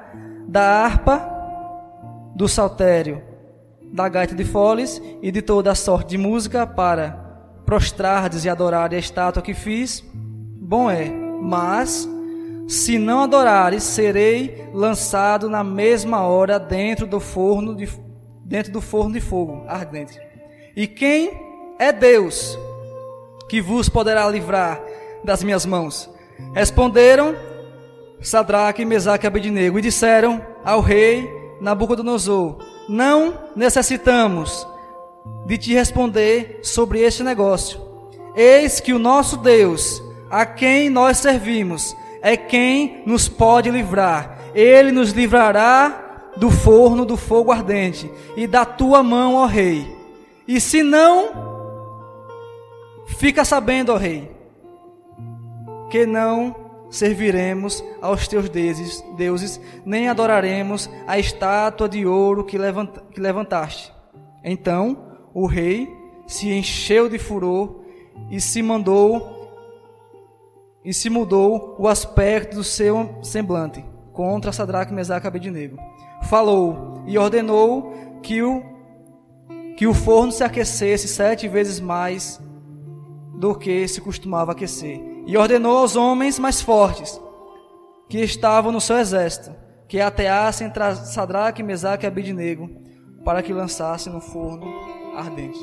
da 0.48 0.84
harpa, 0.84 1.30
do 2.34 2.48
saltério, 2.48 3.22
da 3.92 4.08
gaita 4.08 4.34
de 4.34 4.44
foles 4.44 5.02
e 5.20 5.30
de 5.30 5.42
toda 5.42 5.72
a 5.72 5.74
sorte 5.74 6.10
de 6.10 6.18
música 6.18 6.66
para 6.66 7.10
prostrardes 7.66 8.44
e 8.44 8.48
adorar 8.48 8.92
a 8.92 8.98
estátua 8.98 9.42
que 9.42 9.52
fiz, 9.52 10.02
bom 10.14 10.90
é, 10.90 11.10
mas 11.42 12.08
se 12.66 12.98
não 12.98 13.22
adorares, 13.22 13.82
serei 13.82 14.68
lançado 14.72 15.48
na 15.48 15.64
mesma 15.64 16.22
hora 16.22 16.58
dentro 16.58 17.06
do 17.06 17.20
forno 17.20 17.74
de 17.74 17.88
dentro 18.44 18.72
do 18.72 18.80
forno 18.80 19.12
de 19.12 19.20
fogo 19.20 19.64
ardente. 19.66 20.18
E 20.74 20.86
quem 20.86 21.30
é 21.78 21.92
Deus 21.92 22.58
que 23.48 23.60
vos 23.60 23.88
poderá 23.88 24.28
livrar 24.28 24.80
das 25.24 25.42
minhas 25.42 25.64
mãos? 25.64 26.08
Responderam 26.54 27.34
Sadraque, 28.20 28.84
Mesaque 28.84 29.26
e 29.26 29.28
Abednego 29.28 29.78
e 29.78 29.82
disseram 29.82 30.40
ao 30.64 30.80
rei 30.80 31.28
Nabucodonosor: 31.60 32.58
Não 32.88 33.34
necessitamos 33.54 34.66
de 35.46 35.58
te 35.58 35.72
responder 35.72 36.60
sobre 36.62 37.00
este 37.00 37.22
negócio. 37.22 37.80
Eis 38.36 38.80
que 38.80 38.92
o 38.92 38.98
nosso 38.98 39.36
Deus, 39.36 40.02
a 40.30 40.44
quem 40.46 40.90
nós 40.90 41.18
servimos, 41.18 41.96
é 42.22 42.36
quem 42.36 43.02
nos 43.06 43.28
pode 43.28 43.70
livrar. 43.70 44.38
Ele 44.54 44.92
nos 44.92 45.10
livrará 45.10 46.30
do 46.36 46.50
forno 46.50 47.04
do 47.04 47.16
fogo 47.16 47.50
ardente 47.50 48.10
e 48.36 48.46
da 48.46 48.64
tua 48.64 49.02
mão, 49.02 49.34
ó 49.34 49.46
rei. 49.46 49.86
E 50.46 50.60
se 50.60 50.82
não, 50.82 51.57
fica 53.16 53.44
sabendo, 53.44 53.92
ó 53.92 53.96
rei, 53.96 54.30
que 55.90 56.06
não 56.06 56.54
serviremos 56.90 57.84
aos 58.00 58.26
teus 58.28 58.48
deuses, 58.48 59.60
nem 59.84 60.08
adoraremos 60.08 60.88
a 61.06 61.18
estátua 61.18 61.88
de 61.88 62.06
ouro 62.06 62.44
que, 62.44 62.58
que 63.12 63.20
levantaste. 63.20 63.92
Então 64.42 64.96
o 65.34 65.46
rei 65.46 65.88
se 66.26 66.50
encheu 66.50 67.08
de 67.08 67.18
furor 67.18 67.82
e 68.30 68.40
se 68.40 68.62
mandou 68.62 69.36
e 70.84 70.94
se 70.94 71.10
mudou 71.10 71.76
o 71.78 71.88
aspecto 71.88 72.56
do 72.56 72.64
seu 72.64 73.18
semblante 73.22 73.84
contra 74.12 74.52
Sadraque, 74.52 74.92
Mesaque 74.92 75.26
e 75.26 75.28
Abednego 75.28 75.76
falou 76.22 77.02
e 77.06 77.18
ordenou 77.18 77.92
que 78.22 78.42
o 78.42 78.62
que 79.76 79.86
o 79.86 79.94
forno 79.94 80.32
se 80.32 80.42
aquecesse 80.42 81.06
sete 81.06 81.46
vezes 81.46 81.78
mais 81.78 82.40
do 83.38 83.54
que 83.54 83.86
se 83.86 84.00
costumava 84.00 84.50
aquecer. 84.50 85.00
E 85.24 85.36
ordenou 85.36 85.78
aos 85.78 85.94
homens 85.94 86.38
mais 86.38 86.60
fortes, 86.60 87.20
que 88.08 88.18
estavam 88.18 88.72
no 88.72 88.80
seu 88.80 88.98
exército, 88.98 89.54
que 89.86 90.00
ateassem 90.00 90.72
Sadraque, 91.04 91.62
Mesaque 91.62 92.04
e 92.04 92.08
Abidnego, 92.08 92.68
para 93.24 93.40
que 93.42 93.52
lançassem 93.52 94.12
no 94.12 94.20
forno 94.20 94.66
ardente. 95.16 95.58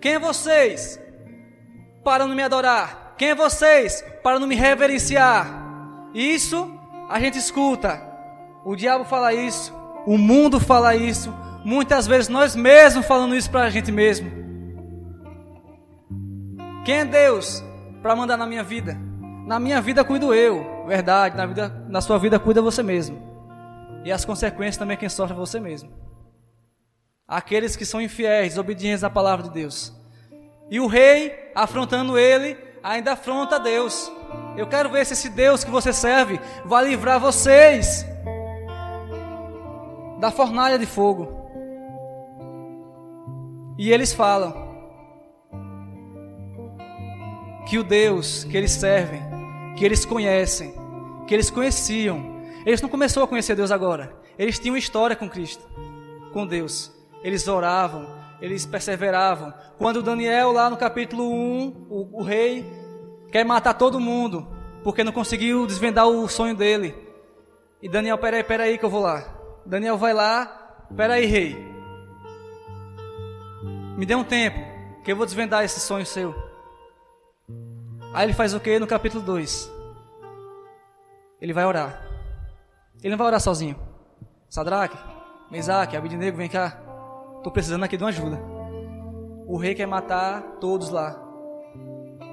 Quem 0.00 0.14
é 0.14 0.18
vocês 0.18 1.00
para 2.04 2.26
não 2.26 2.34
me 2.34 2.42
adorar? 2.42 3.14
Quem 3.16 3.30
é 3.30 3.34
vocês 3.34 4.04
para 4.22 4.38
não 4.38 4.46
me 4.46 4.54
reverenciar? 4.54 6.10
Isso 6.12 6.70
a 7.08 7.18
gente 7.18 7.38
escuta. 7.38 8.02
O 8.64 8.76
diabo 8.76 9.04
fala 9.04 9.32
isso, 9.32 9.72
o 10.04 10.18
mundo 10.18 10.60
fala 10.60 10.94
isso, 10.94 11.32
muitas 11.64 12.06
vezes 12.06 12.28
nós 12.28 12.54
mesmos 12.54 13.06
falando 13.06 13.34
isso 13.34 13.50
para 13.50 13.62
a 13.62 13.70
gente 13.70 13.90
mesmo. 13.90 14.45
Quem 16.86 17.00
é 17.00 17.04
Deus 17.04 17.64
para 18.00 18.14
mandar 18.14 18.36
na 18.36 18.46
minha 18.46 18.62
vida? 18.62 18.96
Na 19.44 19.58
minha 19.58 19.80
vida 19.80 20.04
cuido 20.04 20.32
eu, 20.32 20.86
verdade. 20.86 21.36
Na, 21.36 21.44
vida, 21.44 21.68
na 21.88 22.00
sua 22.00 22.16
vida 22.16 22.38
cuida 22.38 22.62
você 22.62 22.80
mesmo. 22.80 23.20
E 24.04 24.12
as 24.12 24.24
consequências 24.24 24.76
também 24.76 24.96
quem 24.96 25.08
sofre 25.08 25.34
é 25.34 25.36
você 25.36 25.58
mesmo. 25.58 25.90
Aqueles 27.26 27.74
que 27.74 27.84
são 27.84 28.00
infiéis, 28.00 28.50
desobedientes 28.50 29.02
à 29.02 29.10
palavra 29.10 29.48
de 29.48 29.50
Deus. 29.50 29.92
E 30.70 30.78
o 30.78 30.86
rei, 30.86 31.50
afrontando 31.56 32.16
ele, 32.16 32.56
ainda 32.84 33.14
afronta 33.14 33.58
Deus. 33.58 34.08
Eu 34.56 34.68
quero 34.68 34.88
ver 34.88 35.04
se 35.04 35.14
esse 35.14 35.28
Deus 35.28 35.64
que 35.64 35.70
você 35.72 35.92
serve 35.92 36.38
vai 36.64 36.84
livrar 36.84 37.18
vocês 37.18 38.06
da 40.20 40.30
fornalha 40.30 40.78
de 40.78 40.86
fogo. 40.86 41.50
E 43.76 43.90
eles 43.90 44.12
falam 44.12 44.65
que 47.66 47.78
o 47.78 47.84
Deus 47.84 48.44
que 48.44 48.56
eles 48.56 48.72
servem 48.72 49.36
que 49.76 49.84
eles 49.84 50.04
conhecem, 50.04 50.74
que 51.26 51.34
eles 51.34 51.50
conheciam. 51.50 52.34
Eles 52.64 52.80
não 52.80 52.88
começaram 52.88 53.26
a 53.26 53.28
conhecer 53.28 53.54
Deus 53.54 53.70
agora. 53.70 54.12
Eles 54.38 54.58
tinham 54.58 54.76
história 54.76 55.14
com 55.14 55.28
Cristo, 55.28 55.62
com 56.32 56.46
Deus. 56.46 56.90
Eles 57.22 57.46
oravam, 57.46 58.08
eles 58.40 58.64
perseveravam. 58.66 59.52
Quando 59.78 60.02
Daniel, 60.02 60.50
lá 60.50 60.70
no 60.70 60.76
capítulo 60.76 61.30
1, 61.30 61.86
o, 61.90 62.20
o 62.20 62.22
rei 62.22 62.64
quer 63.30 63.44
matar 63.44 63.74
todo 63.74 64.00
mundo, 64.00 64.48
porque 64.82 65.04
não 65.04 65.12
conseguiu 65.12 65.66
desvendar 65.66 66.08
o 66.08 66.26
sonho 66.26 66.56
dele. 66.56 66.94
E 67.82 67.88
Daniel, 67.88 68.18
peraí, 68.18 68.42
peraí 68.42 68.78
que 68.78 68.84
eu 68.84 68.90
vou 68.90 69.02
lá. 69.02 69.24
Daniel 69.64 69.98
vai 69.98 70.14
lá, 70.14 70.86
peraí, 70.96 71.26
rei. 71.26 71.56
Me 73.96 74.06
dê 74.06 74.14
um 74.14 74.24
tempo, 74.24 74.58
que 75.04 75.12
eu 75.12 75.16
vou 75.16 75.26
desvendar 75.26 75.64
esse 75.64 75.80
sonho 75.80 76.06
seu. 76.06 76.34
Aí 78.16 78.24
ele 78.24 78.32
faz 78.32 78.54
o 78.54 78.60
que 78.60 78.78
no 78.78 78.86
capítulo 78.86 79.22
2? 79.22 79.70
Ele 81.38 81.52
vai 81.52 81.66
orar. 81.66 82.02
Ele 83.02 83.10
não 83.10 83.18
vai 83.18 83.26
orar 83.26 83.38
sozinho. 83.38 83.76
Sadraque, 84.48 84.96
Mesaque, 85.50 85.98
Abidnego, 85.98 86.38
vem 86.38 86.48
cá. 86.48 86.80
Estou 87.36 87.52
precisando 87.52 87.84
aqui 87.84 87.94
de 87.94 88.02
uma 88.02 88.08
ajuda. 88.08 88.40
O 89.46 89.58
rei 89.58 89.74
quer 89.74 89.84
matar 89.84 90.40
todos 90.62 90.88
lá. 90.88 91.14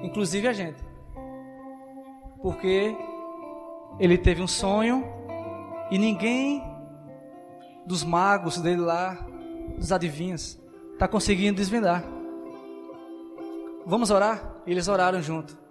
Inclusive 0.02 0.48
a 0.48 0.54
gente. 0.54 0.82
Porque 2.40 2.96
ele 4.00 4.16
teve 4.16 4.40
um 4.40 4.48
sonho 4.48 5.04
e 5.90 5.98
ninguém 5.98 6.64
dos 7.84 8.02
magos 8.02 8.58
dele 8.58 8.80
lá, 8.80 9.18
dos 9.76 9.92
adivinhos, 9.92 10.58
está 10.94 11.06
conseguindo 11.06 11.58
desvendar. 11.58 12.02
Vamos 13.84 14.10
orar? 14.10 14.62
Eles 14.66 14.88
oraram 14.88 15.20
junto 15.20 15.62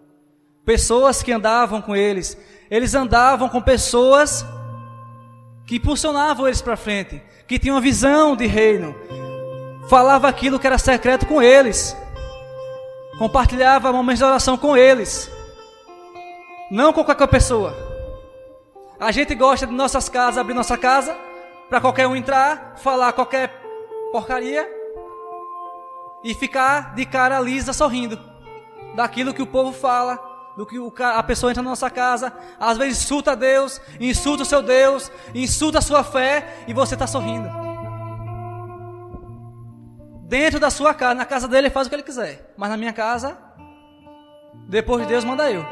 pessoas 0.66 1.22
que 1.22 1.32
andavam 1.32 1.82
com 1.82 1.96
eles. 1.96 2.38
Eles 2.70 2.96
andavam 2.96 3.50
com 3.50 3.62
pessoas 3.62 4.46
que 5.66 5.78
impulsionavam 5.78 6.48
eles 6.48 6.62
para 6.62 6.76
frente, 6.76 7.22
que 7.48 7.60
tinham 7.60 7.76
uma 7.76 7.82
visão 7.82 8.36
de 8.36 8.46
reino. 8.46 8.96
Falava 9.90 10.28
aquilo 10.28 10.60
que 10.60 10.68
era 10.68 10.78
secreto 10.78 11.26
com 11.26 11.42
eles. 11.42 11.96
Compartilhava 13.18 13.92
momentos 13.92 14.20
de 14.20 14.26
oração 14.26 14.58
com 14.58 14.76
eles. 14.76 15.30
Não 16.72 16.92
com 16.92 17.04
qualquer 17.04 17.28
pessoa. 17.28 17.76
A 19.00 19.12
gente 19.12 19.36
gosta 19.36 19.68
de 19.68 19.74
nossas 19.74 20.10
casas, 20.10 20.38
abrir 20.38 20.54
nossa 20.54 20.78
casa 20.78 21.16
para 21.70 21.82
qualquer 21.82 22.08
um 22.08 22.16
entrar, 22.16 22.76
falar 22.78 23.14
qualquer 23.14 23.52
porcaria 24.12 24.68
e 26.24 26.34
ficar 26.34 26.96
de 26.96 27.06
cara 27.06 27.40
lisa 27.40 27.74
sorrindo 27.74 28.20
daquilo 28.96 29.34
que 29.34 29.42
o 29.42 29.48
povo 29.48 29.74
fala, 29.74 30.33
do 30.56 30.66
que 30.66 30.78
a 31.02 31.24
pessoa 31.24 31.52
entra 31.52 31.64
na 31.64 31.72
nossa 31.72 31.90
casa, 31.90 32.32
às 32.60 32.78
vezes 32.78 33.02
insulta 33.04 33.36
Deus, 33.36 33.82
insulta 34.00 34.44
o 34.44 34.46
seu 34.46 34.62
Deus, 34.62 35.12
insulta 35.34 35.80
a 35.80 35.82
sua 35.82 36.04
fé 36.04 36.64
e 36.68 36.74
você 36.74 36.94
está 36.94 37.08
sorrindo. 37.08 37.50
Dentro 40.28 40.60
da 40.60 40.70
sua 40.70 40.94
casa, 40.94 41.16
na 41.16 41.26
casa 41.26 41.48
dele 41.48 41.68
ele 41.68 41.74
faz 41.74 41.88
o 41.88 41.90
que 41.90 41.96
ele 41.96 42.04
quiser, 42.04 42.54
mas 42.56 42.70
na 42.70 42.78
minha 42.78 42.94
casa, 42.94 43.38
depois 44.68 45.02
de 45.04 45.08
Deus 45.08 45.24
manda 45.24 45.52
eu. 45.52 45.66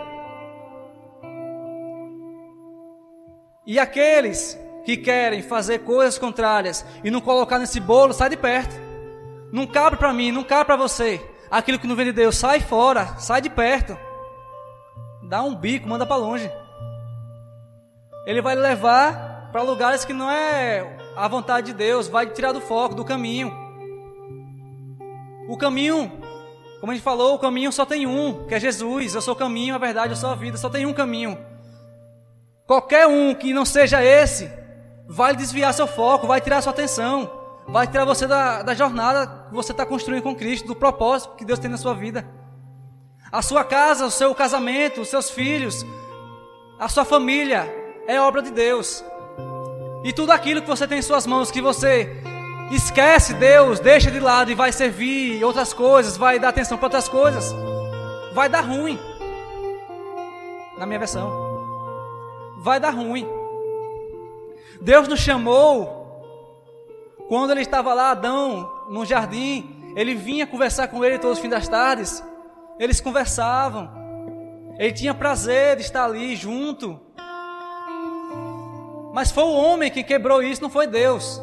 E 3.66 3.80
aqueles 3.80 4.60
que 4.84 4.98
querem 4.98 5.44
fazer 5.44 5.80
coisas 5.80 6.18
contrárias 6.18 6.84
e 7.04 7.12
não 7.12 7.22
colocar 7.22 7.60
nesse 7.60 7.80
bolo, 7.80 8.14
sai 8.14 8.30
de 8.30 8.38
perto. 8.38 8.76
Não 9.52 9.68
cabe 9.68 9.98
para 9.98 10.12
mim, 10.12 10.32
não 10.32 10.44
cabe 10.44 10.66
para 10.66 10.76
você. 10.76 11.24
Aquilo 11.52 11.78
que 11.78 11.86
não 11.86 11.96
vem 11.96 12.06
de 12.06 12.14
Deus, 12.14 12.38
sai 12.38 12.60
fora, 12.60 13.16
sai 13.20 13.42
de 13.42 13.50
perto 13.50 13.96
dá 15.32 15.42
um 15.42 15.56
bico, 15.56 15.88
manda 15.88 16.06
para 16.06 16.18
longe. 16.18 16.52
Ele 18.26 18.42
vai 18.42 18.54
levar 18.54 19.50
para 19.50 19.62
lugares 19.62 20.04
que 20.04 20.12
não 20.12 20.30
é 20.30 20.98
a 21.16 21.26
vontade 21.26 21.68
de 21.68 21.74
Deus, 21.74 22.10
vai 22.10 22.28
tirar 22.28 22.52
do 22.52 22.60
foco, 22.60 22.94
do 22.94 23.06
caminho. 23.06 23.50
O 25.48 25.56
caminho, 25.56 26.12
como 26.82 26.92
a 26.92 26.96
gente 26.96 27.04
falou, 27.04 27.34
o 27.34 27.40
caminho 27.40 27.72
só 27.72 27.86
tem 27.86 28.06
um, 28.06 28.46
que 28.46 28.56
é 28.56 28.60
Jesus. 28.60 29.16
Eu 29.16 29.22
sou 29.22 29.34
o 29.34 29.38
caminho, 29.38 29.74
a 29.74 29.78
verdade, 29.78 30.12
eu 30.12 30.18
sou 30.18 30.30
a 30.30 30.36
vida, 30.36 30.58
só 30.58 30.70
tem 30.70 30.86
um 30.86 30.92
caminho. 30.94 31.38
Qualquer 32.68 33.08
um 33.08 33.34
que 33.34 33.54
não 33.54 33.64
seja 33.64 34.04
esse, 34.04 34.52
vai 35.08 35.34
desviar 35.34 35.74
seu 35.74 35.88
foco, 35.88 36.28
vai 36.28 36.42
tirar 36.42 36.62
sua 36.62 36.74
atenção, 36.74 37.32
vai 37.70 37.88
tirar 37.88 38.04
você 38.04 38.28
da, 38.28 38.64
da 38.64 38.74
jornada 38.74 39.46
que 39.48 39.56
você 39.56 39.72
está 39.72 39.86
construindo 39.86 40.24
com 40.24 40.36
Cristo, 40.36 40.68
do 40.68 40.76
propósito 40.76 41.36
que 41.38 41.46
Deus 41.46 41.58
tem 41.58 41.72
na 41.72 41.78
sua 41.78 41.94
vida. 41.94 42.41
A 43.32 43.42
sua 43.42 43.64
casa, 43.64 44.06
o 44.06 44.12
seu 44.12 44.36
casamento, 44.36 45.02
os 45.02 45.08
seus 45.08 45.30
filhos, 45.30 45.86
a 46.78 46.90
sua 46.90 47.06
família 47.06 47.66
é 48.06 48.20
obra 48.20 48.42
de 48.42 48.52
Deus. 48.52 49.04
E 50.04 50.12
tudo 50.12 50.32
aquilo 50.32 50.62
que 50.62 50.68
você 50.68 50.86
tem 50.86 51.00
em 51.00 51.02
suas 51.02 51.26
mãos, 51.26 51.50
que 51.50 51.62
você 51.62 52.10
esquece 52.72 53.34
Deus, 53.36 53.80
deixa 53.80 54.12
de 54.12 54.20
lado 54.20 54.52
e 54.52 54.56
vai 54.56 54.74
servir 54.74 55.42
outras 55.46 55.74
coisas, 55.74 56.18
vai 56.18 56.40
dar 56.40 56.50
atenção 56.50 56.78
para 56.78 56.88
outras 56.88 57.08
coisas, 57.08 57.56
vai 58.34 58.50
dar 58.50 58.62
ruim. 58.62 59.00
Na 60.78 60.86
minha 60.86 61.00
versão, 61.00 61.32
vai 62.58 62.82
dar 62.82 62.90
ruim. 62.90 63.26
Deus 64.82 65.08
nos 65.08 65.20
chamou 65.20 66.02
quando 67.30 67.52
ele 67.52 67.62
estava 67.62 67.94
lá, 67.94 68.12
Adão, 68.12 68.70
no 68.90 69.06
jardim, 69.06 69.94
ele 69.96 70.16
vinha 70.16 70.46
conversar 70.46 70.90
com 70.90 71.06
ele 71.06 71.18
todos 71.18 71.38
os 71.38 71.42
fins 71.42 71.52
das 71.52 71.68
tardes. 71.68 72.22
Eles 72.82 73.00
conversavam. 73.00 73.88
Ele 74.80 74.92
tinha 74.92 75.14
prazer 75.14 75.76
de 75.76 75.84
estar 75.84 76.04
ali 76.04 76.36
junto. 76.36 77.00
Mas 79.14 79.32
foi 79.32 79.44
o 79.44 79.54
homem 79.54 79.92
que 79.92 80.02
quebrou 80.02 80.42
isso, 80.42 80.64
não 80.64 80.70
foi 80.70 80.88
Deus. 80.88 81.40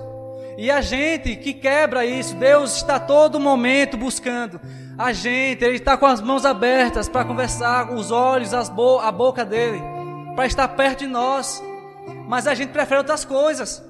E 0.57 0.69
a 0.69 0.81
gente 0.81 1.37
que 1.37 1.55
quebra 1.55 2.05
isso, 2.05 2.35
Deus 2.35 2.75
está 2.75 2.99
todo 2.99 3.39
momento 3.39 3.97
buscando. 3.97 4.61
A 4.99 5.13
gente, 5.13 5.65
Ele 5.65 5.77
está 5.77 5.97
com 5.97 6.07
as 6.07 6.21
mãos 6.21 6.45
abertas 6.45 7.09
para 7.09 7.25
conversar, 7.25 7.93
os 7.93 8.11
olhos, 8.11 8.51
bo 8.69 8.99
a 8.99 9.13
boca 9.13 9.45
dele, 9.45 9.81
para 10.35 10.45
estar 10.45 10.67
perto 10.67 11.01
de 11.01 11.07
nós. 11.07 11.63
Mas 12.27 12.49
a 12.49 12.55
gente 12.55 12.73
prefere 12.73 12.99
outras 12.99 13.25
coisas. 13.25 13.81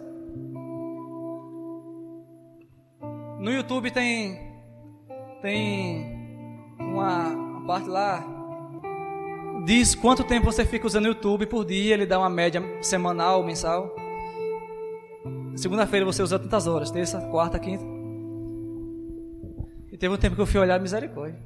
No 3.38 3.50
YouTube 3.50 3.90
tem 3.90 4.46
tem 5.40 6.17
uma 6.78 7.64
parte 7.66 7.88
lá 7.88 8.38
diz 9.68 9.94
quanto 9.94 10.24
tempo 10.24 10.46
você 10.46 10.64
fica 10.64 10.86
usando 10.86 11.04
o 11.04 11.08
YouTube 11.08 11.44
por 11.44 11.62
dia, 11.62 11.92
ele 11.92 12.06
dá 12.06 12.18
uma 12.18 12.30
média 12.30 12.62
semanal, 12.80 13.42
mensal. 13.42 13.94
Segunda-feira 15.54 16.06
você 16.06 16.22
usa 16.22 16.38
tantas 16.38 16.66
horas, 16.66 16.90
terça, 16.90 17.20
quarta, 17.30 17.58
quinta. 17.58 17.84
E 19.92 19.96
teve 19.98 20.14
um 20.14 20.16
tempo 20.16 20.36
que 20.36 20.40
eu 20.40 20.46
fui 20.46 20.58
olhar 20.58 20.80
misericórdia. 20.80 21.38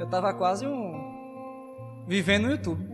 Eu 0.00 0.06
estava 0.06 0.34
quase 0.34 0.66
um 0.66 2.04
vivendo 2.08 2.46
no 2.46 2.50
YouTube. 2.50 2.84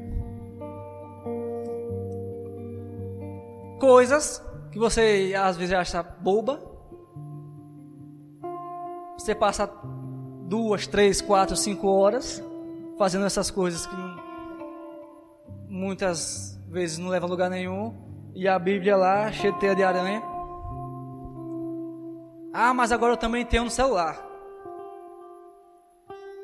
Coisas 3.81 4.45
que 4.73 4.79
você 4.79 5.33
às 5.41 5.57
vezes 5.57 5.75
acha 5.75 6.03
boba. 6.03 6.61
Você 9.17 9.35
passa 9.35 9.67
duas, 10.49 10.87
três, 10.87 11.21
quatro, 11.21 11.57
cinco 11.57 11.89
horas 11.89 12.43
fazendo 12.99 13.27
essas 13.27 13.51
coisas 13.51 13.87
que 13.87 13.97
muitas 15.69 16.61
vezes 16.69 16.99
não 16.99 17.09
levam 17.09 17.29
a 17.29 17.31
lugar 17.31 17.51
nenhum. 17.51 17.95
E 18.35 18.49
a 18.49 18.59
Bíblia 18.59 18.97
lá, 18.97 19.31
cheia 19.31 19.75
de 19.75 19.83
aranha. 19.83 20.23
Ah, 22.53 22.75
mas 22.75 22.93
agora 22.93 23.13
eu 23.13 23.17
também 23.17 23.45
tenho 23.45 23.65
no 23.65 23.71
celular. 23.71 24.17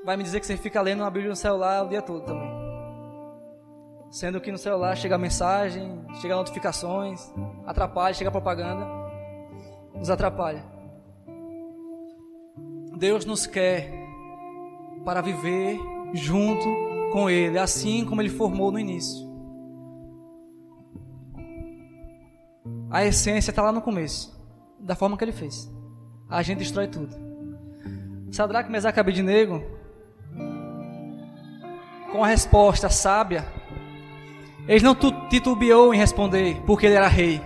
Vai 0.05 0.17
me 0.17 0.23
dizer 0.23 0.41
que 0.41 0.47
você 0.47 0.57
fica 0.57 0.81
lendo 0.81 1.05
a 1.05 1.11
Bíblia 1.11 1.31
no 1.31 1.37
celular 1.37 1.85
o 1.85 1.89
dia 1.89 2.01
todo 2.01 2.25
também. 2.25 2.51
Sendo 4.11 4.41
que 4.41 4.51
no 4.51 4.59
celular 4.59 4.97
chega 4.97 5.17
mensagem, 5.19 6.05
chega 6.21 6.35
notificações, 6.35 7.33
atrapalha, 7.67 8.15
chega 8.15 8.31
propaganda, 8.31 8.85
nos 9.95 10.11
atrapalha. 10.11 10.65
Deus 13.01 13.25
nos 13.25 13.47
quer 13.47 13.91
para 15.07 15.23
viver 15.23 15.81
junto 16.13 16.67
com 17.11 17.31
Ele, 17.31 17.59
assim 17.59 18.05
como 18.05 18.21
Ele 18.21 18.29
formou 18.29 18.71
no 18.71 18.79
início. 18.79 19.27
A 22.91 23.03
essência 23.03 23.51
está 23.51 23.63
lá 23.63 23.73
no 23.73 23.81
começo, 23.81 24.39
da 24.79 24.95
forma 24.95 25.17
que 25.17 25.25
Ele 25.25 25.33
fez. 25.33 25.73
A 26.29 26.43
gente 26.43 26.59
destrói 26.59 26.89
tudo. 26.89 27.17
Sadraque, 28.31 28.71
Mesaque 28.71 28.99
e 28.99 29.01
Abednego, 29.01 29.63
com 32.13 32.23
a 32.23 32.27
resposta 32.27 32.91
sábia, 32.91 33.47
ele 34.69 34.85
não 34.85 34.95
titubeou 35.31 35.95
em 35.95 35.97
responder 35.97 36.61
porque 36.67 36.85
ele 36.85 36.97
era 36.97 37.09
rei. 37.09 37.41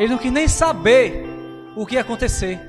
Ele 0.00 0.08
não 0.08 0.18
quis 0.18 0.32
nem 0.32 0.48
saber 0.48 1.24
o 1.76 1.86
que 1.86 1.94
ia 1.94 2.00
acontecer. 2.00 2.60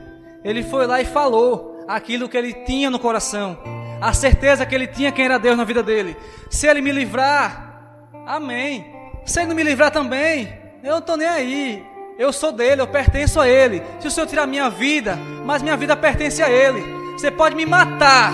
Ele 0.43 0.61
foi 0.61 0.85
lá 0.85 1.01
e 1.01 1.05
falou 1.05 1.72
aquilo 1.87 2.29
que 2.29 2.37
ele 2.37 2.53
tinha 2.53 2.89
no 2.89 2.99
coração, 2.99 3.57
a 4.01 4.13
certeza 4.13 4.65
que 4.65 4.73
ele 4.75 4.87
tinha 4.87 5.11
quem 5.11 5.25
era 5.25 5.37
Deus 5.37 5.57
na 5.57 5.63
vida 5.63 5.81
dele. 5.83 6.15
Se 6.49 6.67
ele 6.67 6.81
me 6.81 6.91
livrar, 6.91 8.09
amém. 8.25 8.85
Se 9.25 9.39
ele 9.39 9.49
não 9.49 9.55
me 9.55 9.63
livrar 9.63 9.91
também, 9.91 10.53
eu 10.83 10.91
não 10.91 10.99
estou 10.99 11.17
nem 11.17 11.27
aí. 11.27 11.83
Eu 12.17 12.31
sou 12.31 12.51
dele, 12.51 12.81
eu 12.81 12.87
pertenço 12.87 13.39
a 13.39 13.47
ele. 13.47 13.81
Se 13.99 14.07
o 14.07 14.11
Senhor 14.11 14.27
tirar 14.27 14.45
minha 14.45 14.69
vida, 14.69 15.17
mas 15.45 15.61
minha 15.61 15.77
vida 15.77 15.95
pertence 15.95 16.41
a 16.41 16.49
ele. 16.49 16.83
Você 17.13 17.31
pode 17.31 17.55
me 17.55 17.65
matar, 17.65 18.33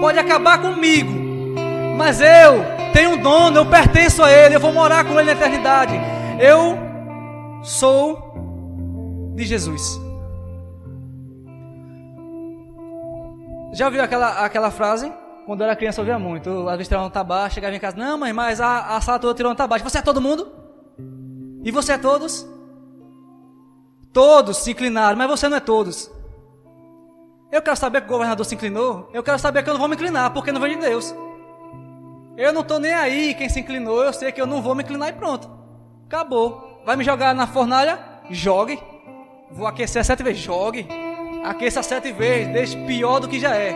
pode 0.00 0.18
acabar 0.18 0.60
comigo, 0.60 1.12
mas 1.96 2.20
eu 2.20 2.78
tenho 2.92 3.10
um 3.10 3.16
dono, 3.16 3.58
eu 3.58 3.66
pertenço 3.66 4.22
a 4.22 4.30
Ele, 4.30 4.56
eu 4.56 4.60
vou 4.60 4.72
morar 4.72 5.04
com 5.04 5.14
Ele 5.14 5.32
na 5.32 5.32
eternidade. 5.32 5.94
Eu 6.40 6.78
sou 7.62 9.32
de 9.34 9.44
Jesus. 9.44 10.00
Já 13.72 13.86
ouviu 13.86 14.02
aquela, 14.02 14.44
aquela 14.44 14.70
frase? 14.70 15.12
Quando 15.46 15.60
eu 15.60 15.66
era 15.66 15.76
criança 15.76 16.00
ouvia 16.00 16.18
muito. 16.18 16.68
Às 16.68 16.76
vezes 16.76 16.88
tirava 16.88 17.06
um 17.06 17.10
tabaco, 17.10 17.54
chegava 17.54 17.74
em 17.74 17.80
casa, 17.80 17.96
não 17.96 18.18
mãe, 18.18 18.32
mas 18.32 18.60
a, 18.60 18.96
a 18.96 19.00
sala 19.00 19.18
toda 19.18 19.34
tirou 19.34 19.52
um 19.52 19.54
tabaco. 19.54 19.88
Você 19.88 19.98
é 19.98 20.02
todo 20.02 20.20
mundo? 20.20 20.50
E 21.64 21.70
você 21.70 21.92
é 21.92 21.98
todos? 21.98 22.46
Todos 24.12 24.58
se 24.58 24.70
inclinaram, 24.70 25.16
mas 25.16 25.28
você 25.28 25.48
não 25.48 25.56
é 25.56 25.60
todos. 25.60 26.10
Eu 27.50 27.62
quero 27.62 27.76
saber 27.76 28.02
que 28.02 28.06
o 28.06 28.10
governador 28.10 28.44
se 28.44 28.54
inclinou. 28.54 29.08
Eu 29.12 29.22
quero 29.22 29.38
saber 29.38 29.62
que 29.62 29.70
eu 29.70 29.74
não 29.74 29.80
vou 29.80 29.88
me 29.88 29.94
inclinar, 29.94 30.32
porque 30.32 30.52
não 30.52 30.60
vem 30.60 30.78
de 30.78 30.86
Deus. 30.86 31.14
Eu 32.36 32.52
não 32.52 32.60
estou 32.60 32.78
nem 32.78 32.92
aí 32.92 33.34
quem 33.34 33.48
se 33.48 33.60
inclinou, 33.60 34.02
eu 34.02 34.12
sei 34.12 34.30
que 34.30 34.40
eu 34.40 34.46
não 34.46 34.62
vou 34.62 34.74
me 34.74 34.82
inclinar 34.82 35.08
e 35.08 35.12
pronto. 35.12 35.50
Acabou. 36.06 36.82
Vai 36.84 36.94
me 36.96 37.04
jogar 37.04 37.34
na 37.34 37.46
fornalha? 37.46 37.98
Jogue. 38.30 38.78
Vou 39.50 39.66
aquecer 39.66 40.04
sete 40.04 40.22
vezes? 40.22 40.40
Jogue. 40.40 40.86
Aqueça 41.48 41.82
sete 41.82 42.12
vezes, 42.12 42.52
deixe 42.52 42.76
pior 42.84 43.20
do 43.20 43.26
que 43.26 43.40
já 43.40 43.56
é. 43.56 43.74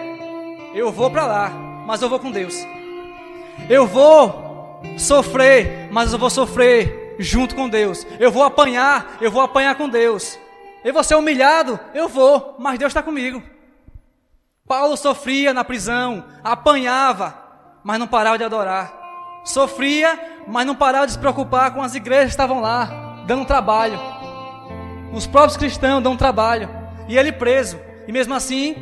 Eu 0.75 0.93
vou 0.93 1.11
para 1.11 1.25
lá, 1.25 1.49
mas 1.87 2.03
eu 2.03 2.09
vou 2.11 2.21
com 2.21 2.31
Deus. 2.31 2.55
Eu 3.67 3.87
vou 3.87 4.83
sofrer, 4.99 5.89
mas 5.91 6.13
eu 6.13 6.19
vou 6.19 6.29
sofrer 6.29 7.17
junto 7.19 7.55
com 7.55 7.71
Deus. 7.71 8.07
Eu 8.21 8.31
vou 8.31 8.43
apanhar, 8.43 9.17
eu 9.23 9.31
vou 9.31 9.41
apanhar 9.41 9.75
com 9.75 9.89
Deus. 9.89 10.39
Eu 10.85 10.93
vou 10.93 11.03
ser 11.03 11.15
humilhado, 11.15 11.81
eu 11.95 12.11
vou, 12.11 12.57
mas 12.59 12.79
Deus 12.79 12.91
está 12.91 13.03
comigo. 13.03 13.43
Paulo 14.69 14.95
sofria 14.95 15.55
na 15.55 15.65
prisão, 15.65 16.27
apanhava, 16.45 17.35
mas 17.83 17.99
não 17.99 18.07
parava 18.07 18.37
de 18.37 18.45
adorar. 18.45 18.93
Sofria, 19.47 20.43
mas 20.47 20.67
não 20.67 20.75
parava 20.75 21.07
de 21.07 21.13
se 21.13 21.19
preocupar 21.19 21.73
com 21.73 21.81
as 21.81 21.95
igrejas 21.95 22.27
que 22.27 22.33
estavam 22.33 22.61
lá, 22.61 23.25
dando 23.27 23.47
trabalho. 23.47 23.99
Os 25.11 25.27
próprios 25.27 25.57
cristãos 25.57 26.03
dão 26.03 26.19
trabalho. 26.19 26.82
E 27.09 27.17
ele 27.17 27.33
preso. 27.33 27.81
E 28.07 28.13
mesmo 28.13 28.35
assim, 28.35 28.77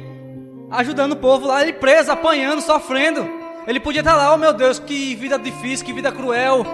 ajudando 0.70 1.12
o 1.12 1.16
povo 1.16 1.46
lá, 1.46 1.62
ele 1.62 1.72
preso, 1.72 2.11
apanhando, 2.11 2.61
sofrendo. 2.61 3.28
Ele 3.66 3.80
podia 3.80 4.00
estar 4.00 4.16
lá, 4.16 4.33
oh 4.33 4.38
meu 4.38 4.52
Deus, 4.52 4.78
que 4.78 5.14
vida 5.14 5.38
difícil, 5.38 5.85
que 5.85 5.92
vida 5.92 6.11
cruel. 6.11 6.64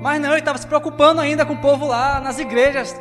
Mas 0.00 0.20
não, 0.20 0.30
ele 0.30 0.38
estava 0.38 0.58
se 0.58 0.66
preocupando 0.66 1.20
ainda 1.20 1.44
com 1.44 1.54
o 1.54 1.60
povo 1.60 1.86
lá, 1.86 2.20
nas 2.20 2.38
igrejas. 2.38 2.98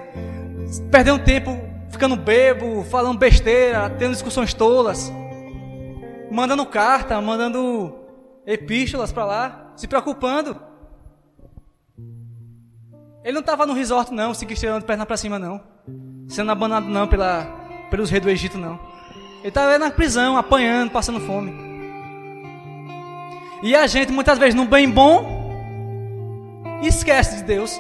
Perdendo 0.92 1.24
tempo, 1.24 1.58
ficando 1.90 2.16
bebo, 2.16 2.84
falando 2.84 3.18
besteira, 3.18 3.90
tendo 3.90 4.12
discussões 4.14 4.54
tolas 4.54 5.12
mandando 6.30 6.66
carta, 6.66 7.20
mandando 7.22 7.96
epístolas 8.46 9.12
para 9.12 9.26
lá, 9.26 9.72
se 9.76 9.88
preocupando. 9.88 10.67
Ele 13.28 13.34
não 13.34 13.42
estava 13.42 13.66
no 13.66 13.74
resort, 13.74 14.14
não, 14.14 14.34
se 14.34 14.46
de 14.46 14.56
perna 14.86 15.06
para 15.06 15.18
cima, 15.18 15.38
não. 15.38 15.60
Sendo 16.30 16.50
abandonado, 16.50 16.88
não, 16.88 17.08
pela, 17.08 17.44
pelos 17.92 18.10
reis 18.10 18.24
do 18.24 18.30
Egito, 18.30 18.58
não. 18.58 18.80
Ele 19.40 19.50
estava 19.50 19.78
na 19.78 19.92
prisão, 19.92 20.38
apanhando, 20.38 20.92
passando 20.92 21.20
fome. 21.20 21.54
E 23.62 23.76
a 23.76 23.86
gente, 23.86 24.14
muitas 24.14 24.38
vezes, 24.38 24.56
no 24.56 24.64
bem 24.64 24.90
bom, 24.90 25.26
esquece 26.82 27.36
de 27.36 27.44
Deus. 27.44 27.78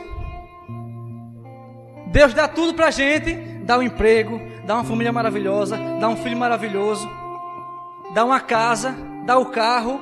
Deus 2.07 2.33
dá 2.33 2.49
tudo 2.49 2.73
para 2.73 2.87
a 2.87 2.91
gente, 2.91 3.33
dá 3.63 3.77
um 3.77 3.83
emprego, 3.83 4.41
dá 4.65 4.75
uma 4.75 4.83
família 4.83 5.13
maravilhosa, 5.13 5.77
dá 5.99 6.09
um 6.09 6.17
filho 6.17 6.37
maravilhoso 6.37 7.07
dá 8.13 8.23
uma 8.25 8.39
casa, 8.39 8.95
dá 9.25 9.37
o 9.37 9.47
carro, 9.47 10.01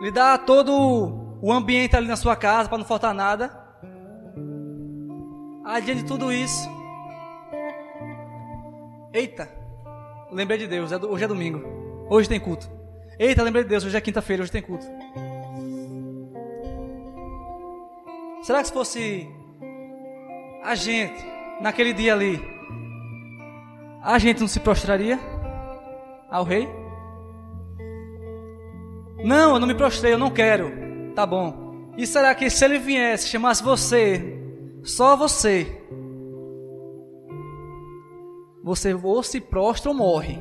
lhe 0.00 0.10
dá 0.10 0.38
todo 0.38 1.38
o 1.40 1.52
ambiente 1.52 1.96
ali 1.96 2.06
na 2.06 2.16
sua 2.16 2.36
casa 2.36 2.68
para 2.68 2.78
não 2.78 2.84
faltar 2.84 3.14
nada. 3.14 3.67
Adiante 5.68 6.02
de 6.02 6.08
tudo 6.08 6.32
isso, 6.32 6.66
eita, 9.12 9.48
lembrei 10.32 10.58
de 10.58 10.66
Deus, 10.66 10.90
é 10.90 10.96
hoje 10.96 11.24
é 11.24 11.28
domingo, 11.28 11.62
hoje 12.08 12.28
tem 12.28 12.40
culto. 12.40 12.68
Eita, 13.18 13.42
lembrei 13.42 13.64
de 13.64 13.68
Deus, 13.68 13.84
hoje 13.84 13.96
é 13.96 14.00
quinta-feira, 14.00 14.42
hoje 14.42 14.50
tem 14.50 14.62
culto. 14.62 14.86
Será 18.42 18.60
que 18.60 18.68
se 18.68 18.72
fosse 18.72 19.28
a 20.64 20.74
gente 20.74 21.22
naquele 21.60 21.92
dia 21.92 22.14
ali, 22.14 22.40
a 24.02 24.18
gente 24.18 24.40
não 24.40 24.48
se 24.48 24.60
prostraria? 24.60 25.20
ao 26.30 26.44
rei? 26.44 26.68
Não, 29.24 29.54
eu 29.54 29.60
não 29.60 29.66
me 29.66 29.74
prostrei, 29.74 30.12
eu 30.12 30.18
não 30.18 30.30
quero. 30.30 30.72
Tá 31.14 31.26
bom. 31.26 31.92
E 31.96 32.06
será 32.06 32.34
que 32.34 32.48
se 32.48 32.64
ele 32.64 32.78
viesse, 32.78 33.28
chamasse 33.28 33.62
você, 33.62 34.37
só 34.88 35.14
você, 35.14 35.66
você 38.64 38.94
ou 38.94 39.22
se 39.22 39.38
prostra 39.38 39.90
ou 39.90 39.96
morre? 39.96 40.38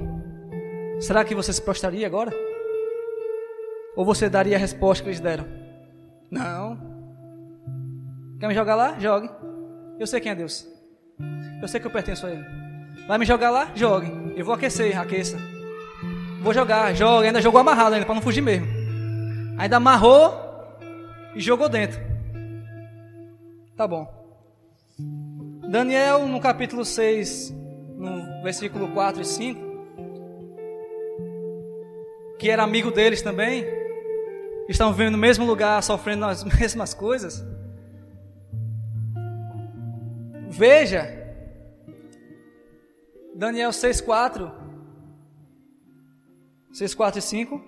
Será 1.01 1.25
que 1.25 1.35
você 1.35 1.51
se 1.51 1.61
prostraria 1.61 2.07
agora? 2.07 2.31
Ou 3.95 4.05
você 4.05 4.29
daria 4.29 4.55
a 4.55 4.59
resposta 4.59 5.03
que 5.03 5.09
eles 5.09 5.19
deram? 5.19 5.45
Não. 6.31 6.77
Quer 8.39 8.47
me 8.47 8.53
jogar 8.53 8.75
lá? 8.75 8.97
Jogue. 8.97 9.29
Eu 9.99 10.07
sei 10.07 10.21
quem 10.21 10.31
é 10.31 10.35
Deus. 10.35 10.65
Eu 11.61 11.67
sei 11.67 11.81
que 11.81 11.87
eu 11.87 11.91
pertenço 11.91 12.25
a 12.25 12.31
Ele. 12.31 12.45
Vai 13.05 13.17
me 13.17 13.25
jogar 13.25 13.49
lá? 13.49 13.71
Jogue. 13.75 14.33
Eu 14.35 14.45
vou 14.45 14.55
aquecer, 14.55 14.97
aqueça. 14.97 15.37
Vou 16.41 16.53
jogar, 16.53 16.95
joga, 16.95 17.27
ainda 17.27 17.41
jogou 17.41 17.59
amarrado 17.59 17.95
ainda, 17.95 18.05
para 18.05 18.15
não 18.15 18.21
fugir 18.21 18.41
mesmo. 18.41 18.67
Ainda 19.57 19.75
amarrou 19.75 20.33
e 21.35 21.39
jogou 21.41 21.67
dentro. 21.67 21.99
Tá 23.75 23.85
bom. 23.85 24.16
Daniel, 25.69 26.27
no 26.27 26.39
capítulo 26.39 26.85
6, 26.85 27.51
no 27.97 28.41
versículo 28.41 28.87
4 28.93 29.21
e 29.21 29.25
5, 29.25 29.59
que 32.39 32.49
era 32.49 32.63
amigo 32.63 32.91
deles 32.91 33.21
também, 33.21 33.65
estão 34.69 34.91
vivendo 34.91 35.13
no 35.13 35.17
mesmo 35.17 35.45
lugar, 35.45 35.83
sofrendo 35.83 36.25
as 36.25 36.43
mesmas 36.59 36.93
coisas. 36.93 37.45
Veja, 40.49 41.05
Daniel 43.35 43.71
6,4 43.71 44.67
6, 46.77 46.93
4 46.93 47.17
e 47.17 47.21
5. 47.23 47.61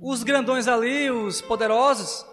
Os 0.00 0.22
grandões 0.22 0.68
ali, 0.68 1.10
os 1.10 1.40
poderosos, 1.40 2.24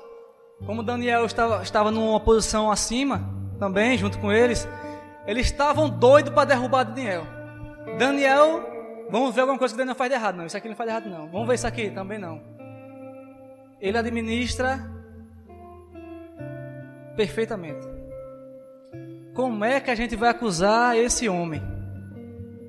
como 0.66 0.84
Daniel 0.84 1.26
estava, 1.26 1.62
estava 1.64 1.92
numa 1.92 2.20
posição 2.20 2.72
acima, 2.72 3.30
também, 3.58 3.98
junto 3.98 4.20
com 4.20 4.32
eles, 4.32 4.68
eles 5.26 5.48
estavam 5.48 5.90
doidos 5.90 6.34
para 6.34 6.46
derrubar 6.46 6.84
Daniel. 6.84 7.24
Daniel, 7.98 8.64
vamos 9.10 9.34
ver 9.34 9.42
alguma 9.42 9.60
coisa 9.60 9.74
que 9.74 9.78
Daniel 9.78 9.96
faz 9.96 10.10
de 10.10 10.16
errado. 10.16 10.36
Não, 10.36 10.46
isso 10.46 10.58
aqui 10.58 10.70
não 10.70 10.76
faz 10.76 10.90
de 10.90 10.96
errado, 10.96 11.10
não. 11.10 11.30
Vamos 11.30 11.48
ver 11.48 11.56
isso 11.56 11.68
aqui, 11.68 11.90
também 11.90 12.18
não. 12.18 12.42
Ele 13.80 13.98
administra 13.98 14.80
perfeitamente. 17.16 17.88
Como 19.34 19.64
é 19.64 19.80
que 19.80 19.92
a 19.92 19.96
gente 19.96 20.16
vai 20.16 20.30
acusar 20.30 20.98
esse 20.98 21.30
homem? 21.30 21.62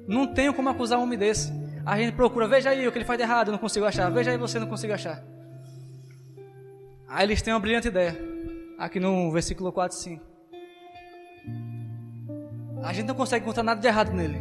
Não 0.07 0.27
tenho 0.27 0.53
como 0.53 0.69
acusar 0.69 0.99
um 0.99 1.03
homem 1.03 1.19
desse. 1.19 1.53
A 1.85 1.97
gente 1.97 2.13
procura, 2.13 2.47
veja 2.47 2.71
aí 2.71 2.87
o 2.87 2.93
que 2.93 2.99
ele 2.99 3.05
faz 3.05 3.19
de 3.19 3.25
errado, 3.25 3.49
eu 3.49 3.53
não 3.53 3.59
consigo 3.59 3.87
achar. 3.87 4.11
Veja 4.11 4.31
aí 4.31 4.37
você, 4.37 4.59
não 4.59 4.67
consigo 4.67 4.93
achar. 4.93 5.23
Aí 7.11 7.27
eles 7.27 7.43
têm 7.43 7.53
uma 7.53 7.59
brilhante 7.59 7.89
ideia. 7.89 8.17
Aqui 8.79 9.01
no 9.01 9.31
versículo 9.33 9.73
4 9.73 9.99
e 9.99 10.01
5. 10.01 10.25
A 12.85 12.93
gente 12.93 13.07
não 13.07 13.15
consegue 13.17 13.43
encontrar 13.43 13.65
nada 13.65 13.81
de 13.81 13.87
errado 13.87 14.13
nele. 14.13 14.41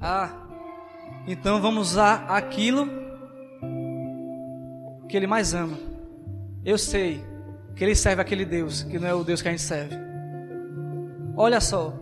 Ah, 0.00 0.30
então 1.26 1.60
vamos 1.60 1.90
usar 1.90 2.24
aquilo 2.28 2.88
que 5.06 5.16
ele 5.16 5.26
mais 5.26 5.52
ama. 5.52 5.78
Eu 6.64 6.78
sei 6.78 7.22
que 7.76 7.84
ele 7.84 7.94
serve 7.94 8.22
aquele 8.22 8.44
Deus, 8.44 8.82
que 8.82 8.98
não 8.98 9.06
é 9.06 9.14
o 9.14 9.22
Deus 9.22 9.42
que 9.42 9.48
a 9.48 9.50
gente 9.50 9.62
serve. 9.62 9.94
Olha 11.36 11.60
só. 11.60 11.94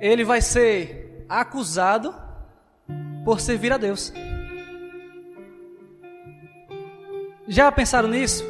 Ele 0.00 0.24
vai 0.24 0.40
ser 0.40 1.24
acusado 1.28 2.14
por 3.24 3.38
servir 3.38 3.72
a 3.72 3.76
Deus. 3.76 4.12
Já 7.48 7.72
pensaram 7.72 8.10
nisso? 8.10 8.44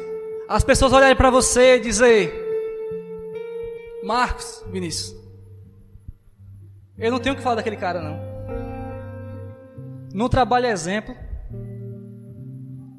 As 0.49 0.63
pessoas 0.63 0.91
olharem 0.91 1.15
para 1.15 1.29
você 1.29 1.77
e 1.77 1.79
dizer: 1.79 2.33
Marcos, 4.03 4.61
Vinícius, 4.69 5.15
eu 6.97 7.09
não 7.09 7.19
tenho 7.19 7.35
que 7.35 7.41
falar 7.41 7.55
daquele 7.55 7.77
cara, 7.77 8.01
não. 8.01 8.19
No 10.13 10.27
trabalho 10.27 10.65
é 10.65 10.71
exemplo. 10.71 11.15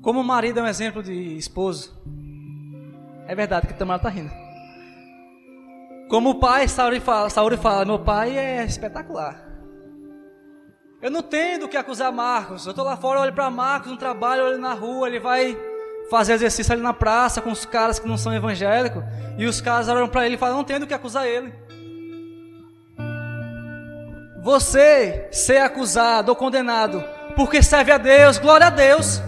Como 0.01 0.25
marido 0.25 0.61
é 0.61 0.63
um 0.63 0.67
exemplo 0.67 1.03
de 1.03 1.37
esposo. 1.37 1.95
É 3.27 3.35
verdade 3.35 3.67
que 3.67 3.75
Tamara 3.75 3.99
está 3.99 4.09
rindo. 4.09 4.33
Como 6.09 6.41
pai, 6.41 6.67
Sauri 6.67 6.99
fala, 6.99 7.29
fala, 7.29 7.85
meu 7.85 7.99
pai 7.99 8.39
é 8.39 8.65
espetacular. 8.65 9.47
Eu 11.03 11.11
não 11.11 11.23
tenho 11.23 11.61
do 11.61 11.69
que 11.69 11.77
acusar 11.77 12.11
Marcos. 12.11 12.65
Eu 12.65 12.71
estou 12.71 12.85
lá 12.85 12.97
fora, 12.97 13.21
olho 13.21 13.33
para 13.35 13.51
Marcos 13.51 13.91
no 13.91 13.99
trabalho, 13.99 14.45
olho 14.45 14.59
na 14.59 14.73
rua, 14.73 15.07
ele 15.07 15.21
vai 15.21 15.57
fazer 16.11 16.35
exercício 16.35 16.73
ali 16.73 16.83
na 16.83 16.93
praça 16.93 17.41
com 17.41 17.51
os 17.51 17.65
caras 17.65 17.99
que 17.99 18.09
não 18.09 18.19
são 18.19 18.35
evangélicos. 18.35 19.03
E 19.39 19.47
os 19.47 19.61
caras 19.61 19.89
olham 19.89 20.09
para 20.09 20.27
ele 20.27 20.35
e 20.35 20.39
falam: 20.39 20.57
Não 20.57 20.65
tem 20.65 20.81
do 20.81 20.87
que 20.87 20.93
acusar 20.93 21.27
ele. 21.27 21.53
Você 24.43 25.29
ser 25.31 25.59
acusado 25.59 26.31
ou 26.31 26.37
condenado 26.37 27.05
porque 27.37 27.63
serve 27.63 27.93
a 27.93 27.99
Deus, 27.99 28.39
glória 28.39 28.67
a 28.67 28.71
Deus. 28.71 29.23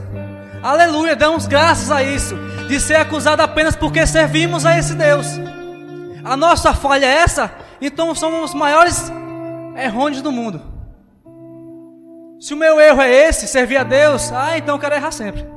Aleluia, 0.62 1.14
damos 1.14 1.46
graças 1.46 1.90
a 1.90 2.02
isso. 2.02 2.34
De 2.68 2.80
ser 2.80 2.96
acusado 2.96 3.42
apenas 3.42 3.76
porque 3.76 4.06
servimos 4.06 4.64
a 4.66 4.76
esse 4.76 4.94
Deus. 4.94 5.26
A 6.24 6.36
nossa 6.36 6.72
falha 6.72 7.06
é 7.06 7.18
essa, 7.18 7.50
então 7.80 8.14
somos 8.14 8.50
os 8.50 8.54
maiores 8.54 9.10
errôneos 9.76 10.22
do 10.22 10.32
mundo. 10.32 10.62
Se 12.40 12.54
o 12.54 12.56
meu 12.56 12.80
erro 12.80 13.00
é 13.00 13.10
esse, 13.10 13.46
servir 13.46 13.76
a 13.76 13.84
Deus, 13.84 14.32
ah, 14.32 14.56
então 14.56 14.76
eu 14.76 14.80
quero 14.80 14.94
errar 14.94 15.12
sempre. 15.12 15.51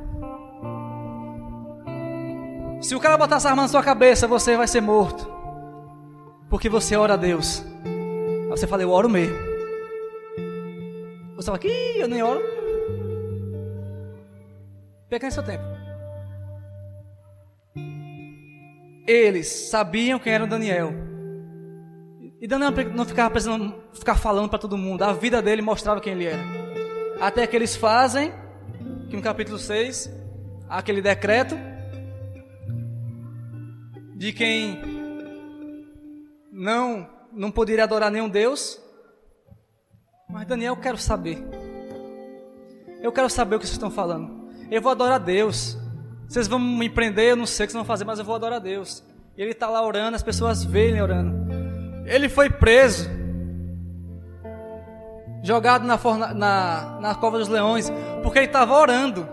Se 2.80 2.94
o 2.94 3.00
cara 3.00 3.16
botar 3.16 3.36
essa 3.36 3.48
arma 3.48 3.62
na 3.62 3.68
sua 3.68 3.82
cabeça, 3.82 4.28
você 4.28 4.56
vai 4.56 4.68
ser 4.68 4.80
morto. 4.80 5.26
Porque 6.48 6.68
você 6.68 6.96
ora 6.96 7.14
a 7.14 7.16
Deus. 7.16 7.64
Aí 7.84 8.48
você 8.48 8.66
fala, 8.66 8.82
eu 8.82 8.90
oro 8.90 9.08
mesmo. 9.08 9.36
Você 11.36 11.46
fala, 11.46 11.58
que 11.58 11.68
eu 11.68 12.08
nem 12.08 12.22
oro. 12.22 12.42
Peca 15.08 15.30
seu 15.30 15.42
tempo. 15.42 15.64
Eles 19.06 19.46
sabiam 19.46 20.18
quem 20.18 20.32
era 20.32 20.46
Daniel. 20.46 20.92
E 22.40 22.46
Daniel 22.46 22.72
não 22.94 23.04
ficava 23.04 23.30
precisando 23.30 23.74
ficar 23.94 24.16
falando 24.16 24.48
para 24.48 24.58
todo 24.58 24.76
mundo. 24.76 25.02
A 25.02 25.12
vida 25.12 25.40
dele 25.40 25.62
mostrava 25.62 26.00
quem 26.00 26.12
ele 26.12 26.26
era. 26.26 26.42
Até 27.20 27.46
que 27.46 27.56
eles 27.56 27.74
fazem, 27.74 28.32
que 29.08 29.16
no 29.16 29.22
capítulo 29.22 29.58
6, 29.58 30.12
aquele 30.68 31.00
decreto 31.00 31.56
de 34.16 34.32
quem 34.32 34.80
não 36.50 37.06
não 37.32 37.50
poderia 37.50 37.84
adorar 37.84 38.10
nenhum 38.10 38.30
Deus. 38.30 38.80
Mas 40.28 40.46
Daniel, 40.46 40.72
eu 40.72 40.80
quero 40.80 40.96
saber. 40.96 41.38
Eu 43.02 43.12
quero 43.12 43.28
saber 43.28 43.56
o 43.56 43.58
que 43.58 43.66
vocês 43.66 43.76
estão 43.76 43.90
falando. 43.90 44.48
Eu 44.70 44.80
vou 44.80 44.90
adorar 44.90 45.20
Deus. 45.20 45.76
Vocês 46.26 46.48
vão 46.48 46.58
me 46.58 46.88
prender, 46.88 47.30
eu 47.30 47.36
não 47.36 47.46
sei 47.46 47.64
o 47.64 47.66
que 47.66 47.72
vocês 47.72 47.78
vão 47.78 47.84
fazer, 47.84 48.04
mas 48.04 48.18
eu 48.18 48.24
vou 48.24 48.34
adorar 48.34 48.58
Deus. 48.58 49.04
E 49.36 49.42
ele 49.42 49.52
está 49.52 49.68
lá 49.68 49.84
orando, 49.86 50.16
as 50.16 50.22
pessoas 50.22 50.64
veem 50.64 50.92
ele 50.92 51.02
orando. 51.02 51.36
Ele 52.06 52.28
foi 52.28 52.48
preso, 52.48 53.08
jogado 55.42 55.84
na, 55.84 55.98
forna, 55.98 56.32
na, 56.32 56.98
na 57.00 57.14
cova 57.14 57.38
dos 57.38 57.48
leões, 57.48 57.92
porque 58.22 58.38
ele 58.38 58.46
estava 58.46 58.74
orando. 58.74 59.28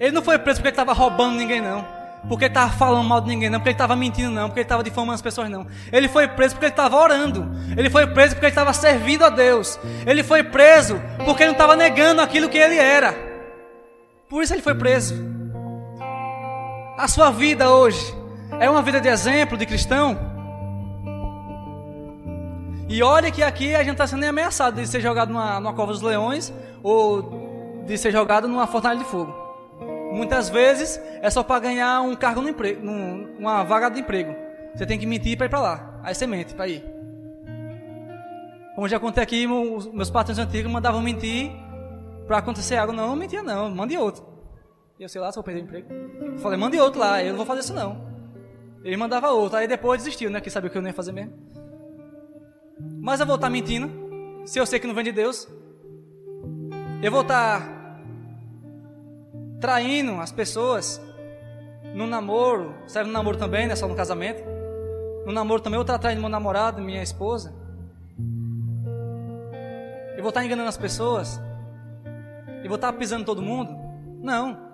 Ele 0.00 0.10
não 0.10 0.20
foi 0.20 0.38
preso 0.38 0.58
porque 0.58 0.68
ele 0.68 0.72
estava 0.72 0.92
roubando 0.92 1.36
ninguém, 1.36 1.60
não 1.60 2.01
porque 2.28 2.44
ele 2.44 2.50
estava 2.50 2.70
falando 2.72 3.06
mal 3.06 3.20
de 3.20 3.28
ninguém, 3.28 3.50
não 3.50 3.58
porque 3.58 3.70
ele 3.70 3.74
estava 3.74 3.96
mentindo, 3.96 4.30
não, 4.30 4.48
porque 4.48 4.60
ele 4.60 4.64
estava 4.64 4.82
difamando 4.82 5.14
as 5.14 5.22
pessoas, 5.22 5.50
não. 5.50 5.66
Ele 5.90 6.08
foi 6.08 6.28
preso 6.28 6.54
porque 6.54 6.66
ele 6.66 6.72
estava 6.72 6.96
orando. 6.96 7.50
Ele 7.76 7.90
foi 7.90 8.06
preso 8.06 8.34
porque 8.34 8.46
ele 8.46 8.52
estava 8.52 8.72
servindo 8.72 9.24
a 9.24 9.28
Deus. 9.28 9.78
Ele 10.06 10.22
foi 10.22 10.42
preso 10.44 11.00
porque 11.24 11.42
ele 11.42 11.48
não 11.48 11.58
estava 11.58 11.74
negando 11.74 12.22
aquilo 12.22 12.48
que 12.48 12.58
ele 12.58 12.76
era. 12.76 13.14
Por 14.28 14.42
isso 14.42 14.54
ele 14.54 14.62
foi 14.62 14.74
preso. 14.74 15.14
A 16.96 17.08
sua 17.08 17.30
vida 17.30 17.70
hoje 17.70 18.14
é 18.60 18.70
uma 18.70 18.82
vida 18.82 19.00
de 19.00 19.08
exemplo 19.08 19.56
de 19.56 19.66
cristão. 19.66 20.16
E 22.88 23.02
olha 23.02 23.30
que 23.30 23.42
aqui 23.42 23.74
a 23.74 23.82
gente 23.82 23.92
está 23.92 24.06
sendo 24.06 24.24
ameaçado 24.24 24.80
de 24.80 24.86
ser 24.86 25.00
jogado 25.00 25.32
numa, 25.32 25.58
numa 25.58 25.72
cova 25.72 25.92
dos 25.92 26.02
leões 26.02 26.52
ou 26.82 27.82
de 27.84 27.98
ser 27.98 28.12
jogado 28.12 28.46
numa 28.46 28.66
fornalha 28.66 28.98
de 28.98 29.04
fogo. 29.04 29.41
Muitas 30.12 30.48
vezes 30.48 31.00
é 31.20 31.30
só 31.30 31.42
para 31.42 31.60
ganhar 31.60 32.02
um 32.02 32.14
cargo 32.14 32.42
no 32.42 32.48
emprego, 32.48 32.84
num, 32.84 33.36
uma 33.38 33.62
vaga 33.62 33.88
de 33.88 34.00
emprego. 34.00 34.34
Você 34.74 34.86
tem 34.86 34.98
que 34.98 35.06
mentir 35.06 35.36
para 35.36 35.46
ir 35.46 35.48
para 35.48 35.60
lá. 35.60 36.00
Aí 36.02 36.14
você 36.14 36.26
mente 36.26 36.54
para 36.54 36.68
ir. 36.68 36.84
Como 38.74 38.88
já 38.88 38.98
contei 38.98 39.22
aqui, 39.22 39.46
meus 39.46 40.10
patrões 40.10 40.38
antigos 40.38 40.70
mandavam 40.70 41.02
mentir 41.02 41.50
para 42.26 42.38
acontecer 42.38 42.76
algo. 42.76 42.92
Não, 42.92 43.14
mentia 43.16 43.42
não, 43.42 43.70
mande 43.70 43.96
outro. 43.96 44.24
E 44.98 45.02
eu 45.02 45.08
sei 45.08 45.20
lá 45.20 45.32
se 45.32 45.38
eu 45.38 45.42
perder 45.42 45.62
o 45.62 45.64
emprego. 45.64 45.92
Eu 46.22 46.38
falei, 46.38 46.58
mande 46.58 46.78
outro 46.78 47.00
lá, 47.00 47.22
eu 47.22 47.30
não 47.30 47.36
vou 47.36 47.46
fazer 47.46 47.60
isso 47.60 47.74
não. 47.74 48.12
Ele 48.84 48.96
mandava 48.96 49.30
outro, 49.30 49.58
aí 49.58 49.68
depois 49.68 50.02
desistiu, 50.02 50.30
né? 50.30 50.40
Que 50.40 50.50
sabia 50.50 50.70
que 50.70 50.76
eu 50.76 50.82
não 50.82 50.88
ia 50.88 50.94
fazer 50.94 51.12
mesmo. 51.12 51.32
Mas 53.00 53.20
eu 53.20 53.26
vou 53.26 53.36
estar 53.36 53.48
mentindo, 53.50 53.90
se 54.44 54.58
eu 54.58 54.66
sei 54.66 54.78
que 54.78 54.86
não 54.86 54.94
vem 54.94 55.04
de 55.04 55.12
Deus. 55.12 55.48
Eu 57.02 57.10
vou 57.10 57.22
estar 57.22 57.81
traindo 59.62 60.20
as 60.20 60.32
pessoas 60.32 61.00
no 61.94 62.04
namoro, 62.04 62.74
serve 62.86 63.06
no 63.06 63.12
namoro 63.12 63.38
também, 63.38 63.64
não 63.64 63.72
é 63.72 63.76
só 63.76 63.86
no 63.86 63.94
casamento. 63.94 64.42
No 65.24 65.32
namoro 65.32 65.62
também 65.62 65.78
eu 65.78 65.82
estou 65.82 65.96
traindo 66.00 66.20
meu 66.20 66.28
namorado, 66.28 66.82
minha 66.82 67.00
esposa. 67.00 67.54
Eu 70.16 70.20
vou 70.20 70.30
estar 70.30 70.44
enganando 70.44 70.68
as 70.68 70.76
pessoas. 70.76 71.40
Eu 72.62 72.68
vou 72.68 72.74
estar 72.74 72.92
pisando 72.94 73.24
todo 73.24 73.40
mundo. 73.40 73.72
Não. 74.20 74.72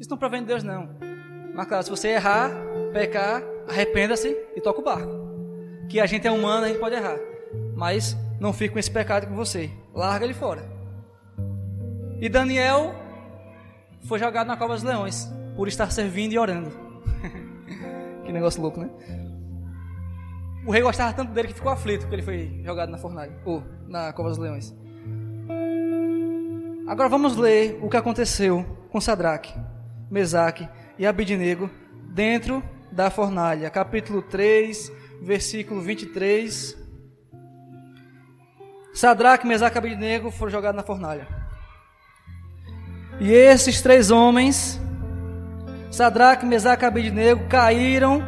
Isso 0.00 0.10
não 0.10 0.18
provém 0.18 0.40
de 0.40 0.48
Deus, 0.48 0.64
não. 0.64 0.88
Mas 1.54 1.66
claro, 1.66 1.84
se 1.84 1.90
você 1.90 2.08
errar, 2.08 2.50
pecar, 2.92 3.40
arrependa-se 3.68 4.36
e 4.56 4.60
toca 4.60 4.80
o 4.80 4.84
barco. 4.84 5.12
Que 5.88 6.00
a 6.00 6.06
gente 6.06 6.26
é 6.26 6.30
humano, 6.30 6.64
a 6.64 6.68
gente 6.68 6.80
pode 6.80 6.96
errar. 6.96 7.18
Mas 7.76 8.16
não 8.40 8.52
fique 8.52 8.72
com 8.72 8.80
esse 8.80 8.90
pecado 8.90 9.28
com 9.28 9.36
você. 9.36 9.70
Larga 9.94 10.24
ele 10.24 10.34
fora. 10.34 10.68
E 12.20 12.28
Daniel 12.28 13.06
foi 14.06 14.18
jogado 14.18 14.46
na 14.46 14.56
cova 14.56 14.74
dos 14.74 14.82
leões 14.82 15.28
por 15.56 15.68
estar 15.68 15.90
servindo 15.90 16.32
e 16.32 16.38
orando. 16.38 16.70
que 18.24 18.32
negócio 18.32 18.62
louco, 18.62 18.80
né? 18.80 18.90
O 20.66 20.70
rei 20.70 20.82
gostava 20.82 21.12
tanto 21.12 21.32
dele 21.32 21.48
que 21.48 21.54
ficou 21.54 21.72
aflito 21.72 22.02
porque 22.02 22.16
ele 22.16 22.22
foi 22.22 22.60
jogado 22.64 22.90
na 22.90 22.98
fornalha, 22.98 23.32
ou 23.44 23.62
na 23.86 24.12
cova 24.12 24.28
dos 24.28 24.38
leões. 24.38 24.76
Agora 26.86 27.08
vamos 27.08 27.36
ler 27.36 27.78
o 27.82 27.88
que 27.88 27.96
aconteceu 27.96 28.64
com 28.90 29.00
Sadraque, 29.00 29.54
Mesaque 30.10 30.68
e 30.98 31.06
Abidnego 31.06 31.70
dentro 32.10 32.62
da 32.90 33.10
fornalha. 33.10 33.70
Capítulo 33.70 34.22
3, 34.22 34.92
versículo 35.22 35.80
23. 35.80 36.76
Sadraque, 38.92 39.46
Mesaque 39.46 39.76
e 39.76 39.78
Abidnego 39.78 40.30
foram 40.30 40.50
jogados 40.50 40.76
na 40.76 40.82
fornalha. 40.82 41.37
E 43.20 43.32
esses 43.32 43.80
três 43.80 44.10
homens 44.10 44.80
Sadraque, 45.90 46.46
Mesaque 46.46 46.84
e 46.84 46.86
Abednego 46.86 47.48
caíram 47.48 48.22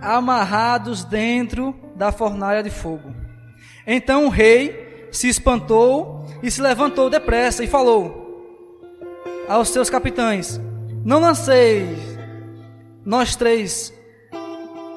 amarrados 0.00 1.04
dentro 1.04 1.74
da 1.94 2.10
fornalha 2.10 2.62
de 2.62 2.70
fogo. 2.70 3.14
Então 3.86 4.26
o 4.26 4.28
rei 4.28 5.08
se 5.12 5.28
espantou 5.28 6.26
e 6.42 6.50
se 6.50 6.60
levantou 6.60 7.10
depressa 7.10 7.62
e 7.62 7.66
falou 7.66 8.26
aos 9.48 9.68
seus 9.68 9.90
capitães: 9.90 10.60
Não 11.04 11.20
lanceis 11.20 11.98
nós 13.04 13.36
três, 13.36 13.92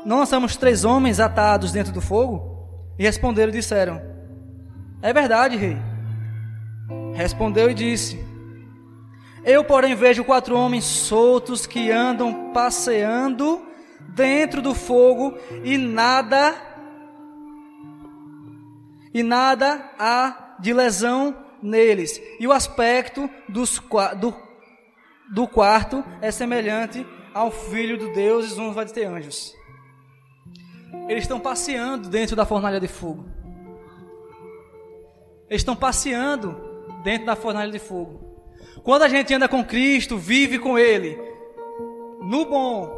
não 0.06 0.20
lançamos 0.20 0.56
três 0.56 0.84
homens 0.84 1.20
atados 1.20 1.72
dentro 1.72 1.92
do 1.92 2.02
fogo? 2.02 2.50
E 2.98 3.04
responderam 3.04 3.50
e 3.50 3.56
disseram: 3.56 4.02
É 5.02 5.12
verdade, 5.12 5.58
rei. 5.58 5.78
Respondeu 7.14 7.70
e 7.70 7.74
disse: 7.74 8.21
Eu, 9.44 9.64
porém, 9.64 9.96
vejo 9.96 10.24
quatro 10.24 10.56
homens 10.56 10.86
soltos 10.86 11.66
que 11.66 11.90
andam 11.90 12.52
passeando 12.54 13.66
dentro 14.10 14.62
do 14.62 14.76
fogo 14.76 15.38
e 15.64 15.78
nada 15.78 16.56
e 19.14 19.24
nada 19.24 19.92
há 19.98 20.56
de 20.60 20.74
lesão 20.74 21.36
neles. 21.62 22.22
E 22.40 22.48
o 22.48 22.52
aspecto 22.52 23.30
dos, 23.50 23.82
do, 24.20 24.34
do 25.34 25.48
quarto 25.48 26.04
é 26.22 26.32
semelhante 26.32 27.06
ao 27.34 27.52
filho 27.52 27.98
do 27.98 28.14
Deus 28.14 28.52
e 28.52 28.58
não 28.58 28.74
vai 28.74 28.86
ter 28.86 29.06
anjos. 29.06 29.56
Eles 31.08 31.24
estão 31.24 31.40
passeando 31.40 32.10
dentro 32.10 32.36
da 32.36 32.46
fornalha 32.46 32.80
de 32.80 32.88
fogo. 32.88 33.26
Eles 35.50 35.62
estão 35.62 35.76
passeando 35.76 36.56
dentro 37.04 37.26
da 37.26 37.36
fornalha 37.36 37.72
de 37.72 37.80
fogo. 37.80 38.31
Quando 38.84 39.04
a 39.04 39.08
gente 39.08 39.34
anda 39.34 39.48
com 39.48 39.64
Cristo, 39.64 40.18
vive 40.18 40.58
com 40.58 40.78
Ele, 40.78 41.18
no 42.22 42.46
bom 42.46 42.90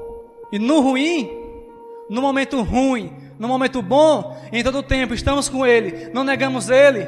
e 0.52 0.60
no 0.60 0.80
ruim, 0.80 1.30
no 2.10 2.22
momento 2.22 2.62
ruim, 2.62 3.14
no 3.40 3.48
momento 3.48 3.82
bom, 3.82 4.38
em 4.52 4.64
todo 4.64 4.80
o 4.80 4.84
tempo 4.84 5.14
estamos 5.14 5.50
com 5.50 5.66
Ele, 5.66 6.10
não 6.14 6.24
negamos 6.24 6.70
Ele, 6.70 7.06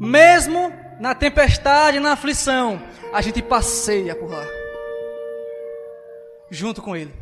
mesmo 0.00 0.72
na 0.98 1.14
tempestade, 1.14 2.00
na 2.00 2.12
aflição, 2.12 2.82
a 3.12 3.20
gente 3.20 3.42
passeia 3.42 4.14
por 4.16 4.30
lá, 4.30 4.44
junto 6.50 6.82
com 6.82 6.96
Ele, 6.96 7.14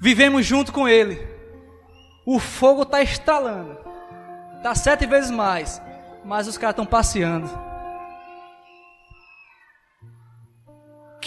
vivemos 0.00 0.44
junto 0.44 0.72
com 0.72 0.88
Ele, 0.88 1.24
o 2.24 2.40
fogo 2.40 2.82
está 2.82 3.02
estralando, 3.02 3.78
está 4.56 4.74
sete 4.74 5.06
vezes 5.06 5.30
mais, 5.30 5.80
mas 6.24 6.48
os 6.48 6.58
caras 6.58 6.72
estão 6.72 6.86
passeando. 6.86 7.48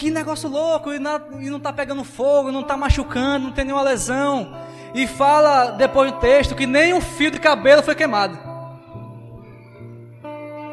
Que 0.00 0.10
negócio 0.10 0.48
louco, 0.48 0.94
e 0.94 0.98
não 0.98 1.58
está 1.58 1.70
pegando 1.70 2.02
fogo, 2.04 2.50
não 2.50 2.62
está 2.62 2.74
machucando, 2.74 3.48
não 3.48 3.52
tem 3.52 3.66
nenhuma 3.66 3.82
lesão. 3.82 4.50
E 4.94 5.06
fala 5.06 5.72
depois 5.72 6.10
do 6.10 6.18
texto 6.18 6.54
que 6.54 6.64
nem 6.64 6.94
um 6.94 7.02
fio 7.02 7.30
de 7.30 7.38
cabelo 7.38 7.82
foi 7.82 7.94
queimado. 7.94 8.38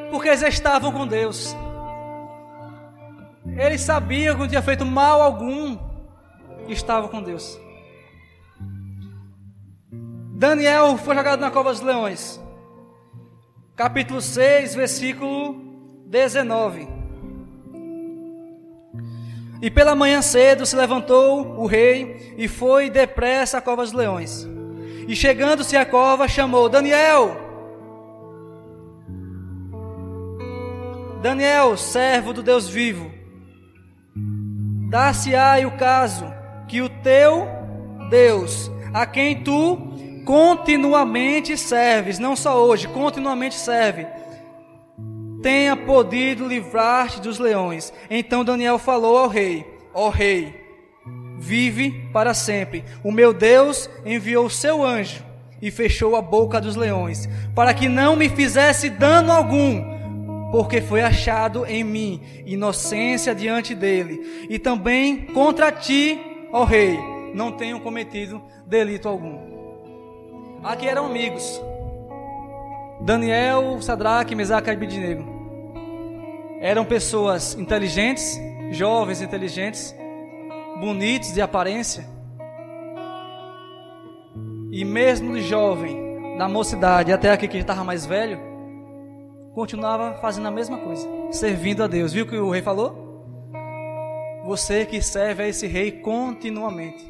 Porque 0.09 0.29
eles 0.29 0.41
estavam 0.43 0.93
com 0.93 1.05
Deus. 1.05 1.53
Eles 3.57 3.81
sabiam 3.81 4.33
que 4.35 4.39
não 4.43 4.47
tinha 4.47 4.61
feito 4.61 4.85
mal 4.85 5.21
algum. 5.21 5.77
E 6.65 6.71
estavam 6.71 7.09
com 7.09 7.21
Deus. 7.21 7.59
Daniel 10.37 10.97
foi 10.97 11.13
jogado 11.13 11.41
na 11.41 11.51
cova 11.51 11.71
dos 11.71 11.81
leões. 11.81 12.41
Capítulo 13.75 14.21
6, 14.21 14.73
versículo 14.73 15.53
19. 16.05 16.95
E 19.61 19.71
pela 19.71 19.95
manhã 19.95 20.21
cedo 20.21 20.65
se 20.65 20.75
levantou 20.75 21.57
o 21.57 21.65
rei 21.65 22.35
e 22.37 22.47
foi 22.47 22.89
depressa 22.89 23.57
à 23.57 23.61
cova 23.61 23.83
dos 23.83 23.93
leões. 23.93 24.47
E 25.07 25.15
chegando-se 25.15 25.75
à 25.75 25.85
cova, 25.85 26.27
chamou: 26.27 26.69
Daniel! 26.69 27.47
Daniel, 31.21 31.75
servo 31.75 32.31
do 32.31 32.43
Deus 32.43 32.69
vivo, 32.69 33.11
dá-se-á 34.89 35.57
o 35.65 35.71
caso 35.71 36.31
que 36.67 36.81
o 36.81 36.87
teu 36.87 37.47
Deus, 38.09 38.71
a 38.93 39.05
quem 39.05 39.43
tu 39.43 39.77
continuamente 40.25 41.57
serves, 41.57 42.19
não 42.19 42.35
só 42.35 42.63
hoje, 42.63 42.87
continuamente 42.87 43.55
serve, 43.55 44.05
tenha 45.41 45.75
podido 45.75 46.47
livrar-te 46.47 47.21
dos 47.21 47.39
leões. 47.39 47.93
Então 48.09 48.43
Daniel 48.43 48.77
falou 48.77 49.17
ao 49.17 49.27
rei: 49.27 49.65
Ó 49.93 50.09
rei, 50.09 50.53
vive 51.37 52.09
para 52.11 52.33
sempre. 52.33 52.83
O 53.03 53.11
meu 53.11 53.33
Deus 53.33 53.89
enviou 54.05 54.45
o 54.45 54.49
seu 54.49 54.83
anjo 54.83 55.23
e 55.61 55.71
fechou 55.71 56.15
a 56.15 56.21
boca 56.21 56.61
dos 56.61 56.75
leões, 56.75 57.27
para 57.55 57.73
que 57.73 57.89
não 57.89 58.15
me 58.15 58.29
fizesse 58.29 58.89
dano 58.89 59.31
algum, 59.31 59.83
porque 60.51 60.81
foi 60.81 61.01
achado 61.01 61.65
em 61.65 61.83
mim 61.83 62.21
inocência 62.45 63.33
diante 63.33 63.73
dele. 63.73 64.47
E 64.49 64.59
também 64.59 65.25
contra 65.33 65.71
ti, 65.71 66.19
ó 66.51 66.63
rei, 66.63 66.97
não 67.33 67.51
tenho 67.51 67.79
cometido 67.79 68.41
delito 68.65 69.07
algum. 69.07 69.57
Aqui 70.63 70.87
eram 70.87 71.05
amigos. 71.05 71.61
Daniel, 72.99 73.81
Sadraque, 73.81 74.35
Mesaque 74.35 74.69
e 74.69 74.73
Abednego. 74.73 75.23
Eram 76.59 76.83
pessoas 76.83 77.53
inteligentes, 77.55 78.39
jovens 78.71 79.21
inteligentes, 79.21 79.95
bonitos 80.79 81.33
de 81.33 81.41
aparência. 81.41 82.05
E 84.71 84.83
mesmo 84.83 85.39
jovem, 85.39 86.37
da 86.37 86.47
mocidade 86.47 87.11
até 87.11 87.31
aqui 87.31 87.47
que 87.47 87.57
estava 87.57 87.83
mais 87.83 88.05
velho, 88.05 88.39
continuava 89.53 90.13
fazendo 90.21 90.47
a 90.47 90.51
mesma 90.51 90.77
coisa, 90.77 91.07
servindo 91.31 91.83
a 91.83 91.87
Deus. 91.87 92.13
Viu 92.13 92.25
o 92.25 92.27
que 92.27 92.37
o 92.37 92.51
rei 92.51 92.61
falou? 92.61 93.05
Você 94.45 94.85
que 94.85 95.01
serve 95.01 95.43
a 95.43 95.47
esse 95.47 95.67
rei 95.67 95.91
continuamente. 95.91 97.05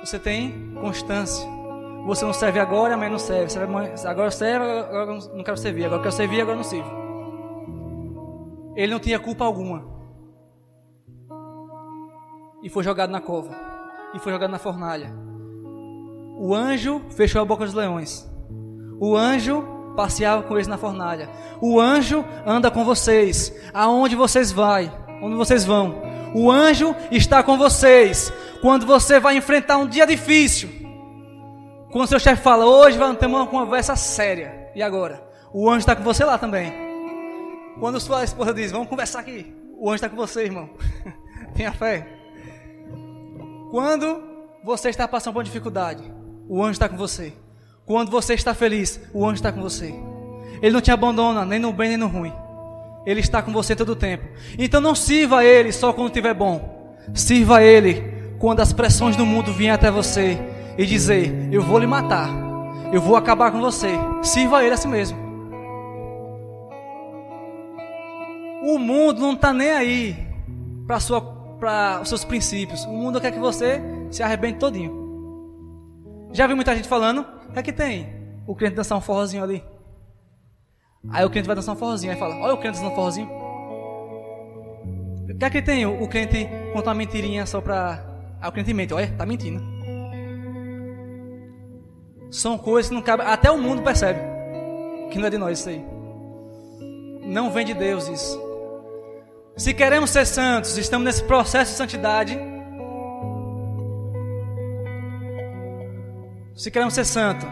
Você 0.00 0.18
tem 0.18 0.74
constância. 0.80 1.57
Você 2.08 2.24
não 2.24 2.32
serve 2.32 2.58
agora, 2.58 2.96
mas 2.96 3.10
não 3.10 3.18
serve. 3.18 3.50
serve 3.50 3.70
agora 4.06 4.30
serve, 4.30 4.64
agora 4.64 5.18
não 5.34 5.44
quero 5.44 5.58
servir. 5.58 5.84
Agora 5.84 6.00
quero 6.00 6.14
servir, 6.14 6.40
agora 6.40 6.56
não 6.56 6.64
sirvo. 6.64 6.90
Ele 8.74 8.92
não 8.92 8.98
tinha 8.98 9.18
culpa 9.18 9.44
alguma. 9.44 9.84
E 12.62 12.70
foi 12.70 12.82
jogado 12.82 13.10
na 13.10 13.20
cova. 13.20 13.54
E 14.14 14.18
foi 14.18 14.32
jogado 14.32 14.50
na 14.50 14.58
fornalha. 14.58 15.12
O 16.38 16.54
anjo 16.54 17.02
fechou 17.10 17.42
a 17.42 17.44
boca 17.44 17.66
dos 17.66 17.74
leões. 17.74 18.26
O 18.98 19.14
anjo 19.14 19.62
passeava 19.94 20.42
com 20.44 20.54
eles 20.54 20.66
na 20.66 20.78
fornalha. 20.78 21.28
O 21.60 21.78
anjo 21.78 22.24
anda 22.46 22.70
com 22.70 22.86
vocês. 22.86 23.54
Aonde 23.74 24.16
vocês 24.16 24.50
vai? 24.50 24.90
Onde 25.20 25.36
vocês 25.36 25.62
vão? 25.62 26.00
O 26.34 26.50
anjo 26.50 26.96
está 27.10 27.42
com 27.42 27.58
vocês. 27.58 28.32
Quando 28.62 28.86
você 28.86 29.20
vai 29.20 29.36
enfrentar 29.36 29.76
um 29.76 29.86
dia 29.86 30.06
difícil, 30.06 30.87
quando 31.90 32.08
seu 32.08 32.20
chefe 32.20 32.42
fala, 32.42 32.66
hoje 32.66 32.98
vamos 32.98 33.18
ter 33.18 33.26
uma 33.26 33.46
conversa 33.46 33.96
séria. 33.96 34.70
E 34.74 34.82
agora? 34.82 35.22
O 35.52 35.68
anjo 35.68 35.80
está 35.80 35.96
com 35.96 36.02
você 36.02 36.22
lá 36.22 36.36
também. 36.36 36.72
Quando 37.80 37.98
sua 37.98 38.24
esposa 38.24 38.52
diz, 38.52 38.70
vamos 38.70 38.88
conversar 38.88 39.20
aqui. 39.20 39.54
O 39.78 39.88
anjo 39.88 39.96
está 39.96 40.08
com 40.08 40.16
você, 40.16 40.44
irmão. 40.44 40.68
Tenha 41.54 41.72
fé. 41.72 42.06
Quando 43.70 44.22
você 44.62 44.90
está 44.90 45.08
passando 45.08 45.34
por 45.34 45.44
dificuldade, 45.44 46.02
o 46.46 46.62
anjo 46.62 46.72
está 46.72 46.88
com 46.88 46.96
você. 46.96 47.32
Quando 47.86 48.10
você 48.10 48.34
está 48.34 48.52
feliz, 48.52 49.00
o 49.14 49.24
anjo 49.24 49.36
está 49.36 49.50
com 49.50 49.62
você. 49.62 49.94
Ele 50.60 50.72
não 50.72 50.80
te 50.82 50.90
abandona, 50.90 51.44
nem 51.46 51.58
no 51.58 51.72
bem 51.72 51.88
nem 51.88 51.96
no 51.96 52.06
ruim. 52.06 52.32
Ele 53.06 53.20
está 53.20 53.40
com 53.40 53.50
você 53.50 53.74
todo 53.74 53.92
o 53.92 53.96
tempo. 53.96 54.24
Então 54.58 54.80
não 54.80 54.94
sirva 54.94 55.38
a 55.38 55.44
Ele 55.44 55.72
só 55.72 55.94
quando 55.94 56.08
estiver 56.08 56.34
bom. 56.34 56.98
Sirva 57.14 57.58
a 57.58 57.62
Ele 57.62 58.34
quando 58.38 58.60
as 58.60 58.74
pressões 58.74 59.16
do 59.16 59.24
mundo 59.24 59.52
vêm 59.52 59.70
até 59.70 59.90
você 59.90 60.38
e 60.78 60.86
dizer: 60.86 61.52
Eu 61.52 61.60
vou 61.60 61.78
lhe 61.78 61.86
matar, 61.86 62.30
eu 62.92 63.00
vou 63.00 63.16
acabar 63.16 63.50
com 63.50 63.60
você. 63.60 63.90
Sirva 64.22 64.62
Ele 64.64 64.74
a 64.74 64.76
si 64.76 64.86
mesmo. 64.86 65.18
O 68.62 68.78
mundo 68.78 69.20
não 69.20 69.32
está 69.32 69.52
nem 69.52 69.70
aí 69.70 70.16
para 70.86 72.00
os 72.00 72.08
seus 72.08 72.24
princípios. 72.24 72.84
O 72.84 72.92
mundo 72.92 73.20
quer 73.20 73.32
que 73.32 73.38
você 73.38 73.82
se 74.10 74.22
arrebente 74.22 74.58
todinho. 74.58 75.08
Já 76.32 76.46
vi 76.46 76.54
muita 76.54 76.76
gente 76.76 76.88
falando: 76.88 77.26
O 77.48 77.52
que 77.52 77.58
é 77.58 77.62
que 77.62 77.72
tem? 77.72 78.16
O 78.46 78.54
crente 78.54 78.76
dançar 78.76 78.96
um 78.96 79.00
forrozinho 79.00 79.42
ali. 79.42 79.64
Aí 81.10 81.24
o 81.24 81.30
crente 81.30 81.46
vai 81.46 81.56
dançar 81.56 81.74
um 81.74 81.78
forrozinho. 81.78 82.12
Aí 82.12 82.18
fala: 82.18 82.36
Olha 82.36 82.54
o 82.54 82.58
crente 82.58 82.76
dançando 82.76 82.92
um 82.92 82.94
forrozinho. 82.94 83.28
O 85.28 85.38
que 85.38 85.44
é 85.44 85.50
que 85.50 85.62
tem? 85.62 85.86
O 85.86 86.08
crente 86.08 86.48
conta 86.72 86.90
uma 86.90 86.94
mentirinha 86.94 87.46
só 87.46 87.60
para. 87.60 88.04
Aí 88.40 88.48
o 88.48 88.52
crente 88.52 88.72
mente: 88.72 88.94
Olha, 88.94 89.08
tá 89.16 89.26
mentindo. 89.26 89.77
São 92.30 92.58
coisas 92.58 92.88
que 92.88 92.94
não 92.94 93.02
cabem. 93.02 93.26
Até 93.26 93.50
o 93.50 93.58
mundo 93.58 93.82
percebe 93.82 94.20
que 95.10 95.18
não 95.18 95.26
é 95.26 95.30
de 95.30 95.38
nós 95.38 95.58
isso 95.58 95.68
aí. 95.68 95.84
Não 97.22 97.50
vem 97.50 97.64
de 97.64 97.74
Deus 97.74 98.08
isso. 98.08 98.48
Se 99.56 99.74
queremos 99.74 100.10
ser 100.10 100.24
santos, 100.24 100.78
estamos 100.78 101.04
nesse 101.04 101.24
processo 101.24 101.72
de 101.72 101.76
santidade. 101.76 102.38
Se 106.54 106.70
queremos 106.70 106.94
ser 106.94 107.04
santo, 107.04 107.46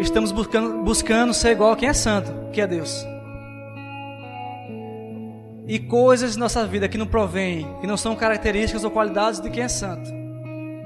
estamos 0.00 0.32
buscando, 0.32 0.82
buscando 0.82 1.32
ser 1.32 1.52
igual 1.52 1.72
a 1.72 1.76
quem 1.76 1.88
é 1.88 1.92
santo, 1.92 2.50
que 2.52 2.60
é 2.60 2.66
Deus. 2.66 3.04
E 5.66 5.78
coisas 5.78 6.32
de 6.32 6.38
nossa 6.38 6.66
vida 6.66 6.88
que 6.88 6.98
não 6.98 7.06
provêm, 7.06 7.76
que 7.80 7.86
não 7.86 7.96
são 7.96 8.16
características 8.16 8.82
ou 8.82 8.90
qualidades 8.90 9.40
de 9.40 9.48
quem 9.50 9.62
é 9.62 9.68
santo, 9.68 10.10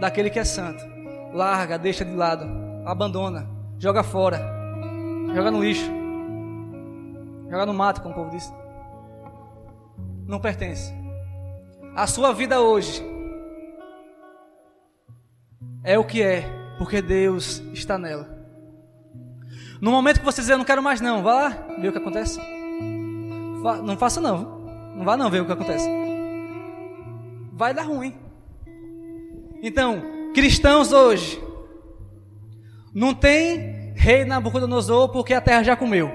daquele 0.00 0.28
que 0.28 0.38
é 0.38 0.44
santo. 0.44 0.84
Larga, 1.32 1.78
deixa 1.78 2.04
de 2.04 2.14
lado, 2.14 2.46
abandona, 2.84 3.48
joga 3.78 4.02
fora, 4.02 4.40
joga 5.34 5.50
no 5.50 5.62
lixo, 5.62 5.90
joga 7.50 7.66
no 7.66 7.74
mato, 7.74 8.02
como 8.02 8.14
o 8.14 8.16
povo 8.16 8.30
diz. 8.30 8.52
Não 10.26 10.40
pertence. 10.40 10.92
A 11.94 12.06
sua 12.06 12.32
vida 12.32 12.60
hoje 12.60 13.04
é 15.82 15.98
o 15.98 16.04
que 16.04 16.22
é, 16.22 16.44
porque 16.78 17.00
Deus 17.00 17.60
está 17.72 17.98
nela. 17.98 18.28
No 19.80 19.90
momento 19.90 20.20
que 20.20 20.24
você 20.24 20.40
dizer, 20.40 20.54
eu 20.54 20.58
não 20.58 20.64
quero 20.64 20.82
mais 20.82 21.00
não, 21.00 21.22
vá 21.22 21.34
lá, 21.34 21.48
ver 21.78 21.88
o 21.88 21.92
que 21.92 21.98
acontece. 21.98 22.40
Não 23.82 23.96
faça 23.96 24.20
não, 24.20 24.60
não 24.96 25.04
vá 25.04 25.16
não 25.16 25.30
ver 25.30 25.42
o 25.42 25.46
que 25.46 25.52
acontece. 25.52 25.88
Vai 27.52 27.72
dar 27.74 27.82
ruim. 27.82 28.14
Então, 29.62 30.02
cristãos 30.34 30.92
hoje, 30.92 31.42
não 32.94 33.12
tem 33.12 33.92
rei 33.96 34.24
Nabucodonosor 34.24 35.08
porque 35.08 35.34
a 35.34 35.40
terra 35.40 35.64
já 35.64 35.76
comeu. 35.76 36.12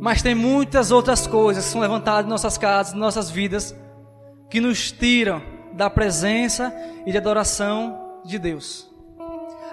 Mas 0.00 0.22
tem 0.22 0.34
muitas 0.34 0.90
outras 0.90 1.26
coisas 1.26 1.66
que 1.66 1.70
são 1.70 1.80
levantadas 1.80 2.24
em 2.24 2.30
nossas 2.30 2.56
casas, 2.56 2.94
em 2.94 2.98
nossas 2.98 3.30
vidas, 3.30 3.74
que 4.48 4.60
nos 4.60 4.90
tiram 4.90 5.42
da 5.74 5.90
presença 5.90 6.72
e 7.04 7.12
de 7.12 7.18
adoração 7.18 8.20
de 8.24 8.38
Deus. 8.38 8.88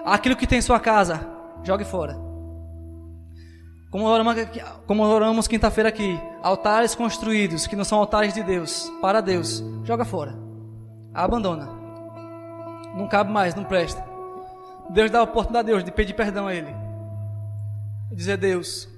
Aquilo 0.04 0.36
que 0.36 0.46
tem 0.46 0.58
em 0.58 0.62
sua 0.62 0.78
casa, 0.78 1.26
jogue 1.64 1.84
fora. 1.84 2.16
Como 3.90 4.04
oramos, 4.04 4.34
como 4.86 5.04
oramos 5.04 5.48
quinta-feira 5.48 5.88
aqui, 5.88 6.20
altares 6.42 6.94
construídos 6.94 7.66
que 7.66 7.76
não 7.76 7.84
são 7.84 7.98
altares 7.98 8.34
de 8.34 8.42
Deus, 8.42 8.92
para 9.00 9.22
Deus, 9.22 9.64
joga 9.84 10.04
fora. 10.04 10.36
Abandona. 11.14 11.68
Não 12.94 13.08
cabe 13.08 13.32
mais, 13.32 13.54
não 13.54 13.64
presta. 13.64 14.05
Deus 14.90 15.10
dá 15.10 15.20
a 15.20 15.22
oportunidade 15.22 15.68
a 15.68 15.72
Deus 15.72 15.84
de 15.84 15.90
pedir 15.90 16.14
perdão 16.14 16.46
a 16.46 16.54
Ele. 16.54 16.74
E 18.10 18.14
dizer, 18.14 18.36
Deus, 18.36 18.88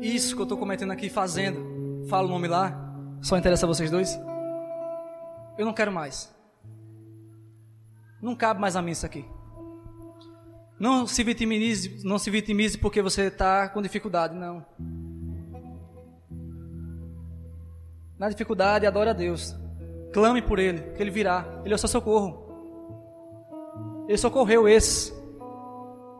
isso 0.00 0.34
que 0.34 0.40
eu 0.40 0.44
estou 0.44 0.58
cometendo 0.58 0.92
aqui, 0.92 1.08
fazendo, 1.08 2.06
fala 2.08 2.26
o 2.26 2.30
nome 2.30 2.48
lá, 2.48 2.76
só 3.20 3.36
interessa 3.36 3.66
a 3.66 3.68
vocês 3.68 3.90
dois. 3.90 4.18
Eu 5.58 5.64
não 5.64 5.72
quero 5.72 5.90
mais. 5.90 6.34
Não 8.20 8.36
cabe 8.36 8.60
mais 8.60 8.76
a 8.76 8.82
mim 8.82 8.92
isso 8.92 9.06
aqui. 9.06 9.24
Não 10.78 11.06
se 11.06 11.24
vitimize, 11.24 12.02
não 12.04 12.18
se 12.18 12.30
vitimize 12.30 12.76
porque 12.76 13.00
você 13.00 13.22
está 13.22 13.68
com 13.68 13.80
dificuldade, 13.80 14.34
não. 14.34 14.64
Na 18.18 18.28
dificuldade, 18.28 18.86
adore 18.86 19.10
a 19.10 19.12
Deus. 19.12 19.56
Clame 20.12 20.42
por 20.42 20.58
Ele, 20.58 20.80
que 20.94 21.02
Ele 21.02 21.10
virá. 21.10 21.46
Ele 21.64 21.72
é 21.72 21.76
o 21.76 21.78
seu 21.78 21.88
socorro. 21.88 22.45
Ele 24.06 24.18
socorreu 24.18 24.68
esses 24.68 25.14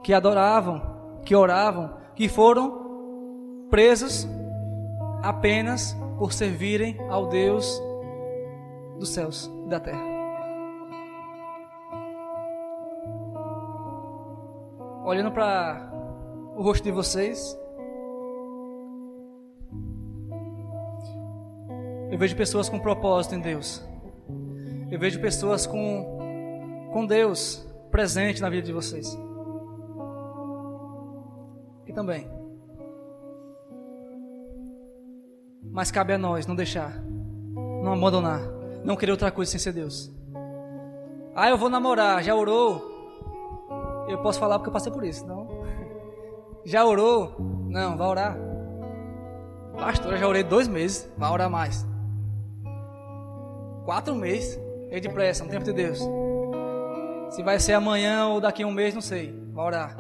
que 0.03 0.13
adoravam, 0.13 1.21
que 1.25 1.35
oravam, 1.35 1.95
que 2.15 2.29
foram 2.29 3.67
presos 3.71 4.27
apenas 5.23 5.97
por 6.19 6.33
servirem 6.33 6.97
ao 7.11 7.29
Deus 7.29 7.83
dos 8.99 9.11
céus 9.11 9.51
e 9.67 9.69
da 9.69 9.81
terra. 9.81 10.17
olhando 15.07 15.31
para 15.31 15.89
o 16.57 16.63
rosto 16.63 16.83
de 16.83 16.91
vocês, 16.91 17.57
eu 22.11 22.19
vejo 22.19 22.37
pessoas 22.37 22.69
com 22.69 22.79
propósito 22.81 23.37
em 23.37 23.41
Deus. 23.41 23.87
Eu 24.91 24.99
vejo 24.99 25.21
pessoas 25.21 25.65
com, 25.65 26.89
com 26.93 27.07
Deus 27.07 27.66
presente 27.97 28.43
na 28.43 28.51
vida 28.51 28.67
de 28.67 28.75
vocês. 28.75 29.19
E 31.87 31.93
também. 31.95 32.31
Mas 35.73 35.91
cabe 35.91 36.13
a 36.13 36.19
nós 36.19 36.47
não 36.47 36.55
deixar, 36.55 37.03
não 37.83 37.95
abandonar, 37.95 38.43
não 38.85 38.97
querer 38.97 39.13
outra 39.13 39.31
coisa 39.31 39.51
sem 39.51 39.59
ser 39.59 39.73
Deus. 39.73 40.13
Ah, 41.35 41.49
eu 41.49 41.57
vou 41.57 41.71
namorar, 41.71 42.23
já 42.23 42.35
orou? 42.35 42.85
Eu 44.11 44.19
posso 44.19 44.39
falar 44.39 44.59
porque 44.59 44.69
eu 44.69 44.75
passei 44.75 44.93
por 44.93 45.03
isso, 45.03 45.27
não? 45.27 45.49
Já 46.67 46.85
orou? 46.85 47.35
Não, 47.69 47.97
vai 47.97 48.09
orar. 48.09 48.39
Pastor, 49.75 50.13
eu 50.13 50.19
já 50.19 50.27
orei 50.29 50.43
dois 50.43 50.69
meses, 50.69 51.09
vai 51.17 51.31
orar 51.31 51.49
mais. 51.49 51.87
Quatro 53.85 54.15
meses, 54.15 54.59
é 54.91 54.99
depressa, 54.99 55.45
no 55.45 55.51
tempo 55.51 55.65
de 55.65 55.73
Deus. 55.73 56.01
Se 57.31 57.43
vai 57.43 57.59
ser 57.59 57.75
amanhã 57.75 58.27
ou 58.29 58.41
daqui 58.41 58.63
a 58.63 58.67
um 58.67 58.73
mês, 58.73 58.95
não 58.95 59.01
sei. 59.01 59.33
Vai 59.53 59.65
orar. 59.67 59.97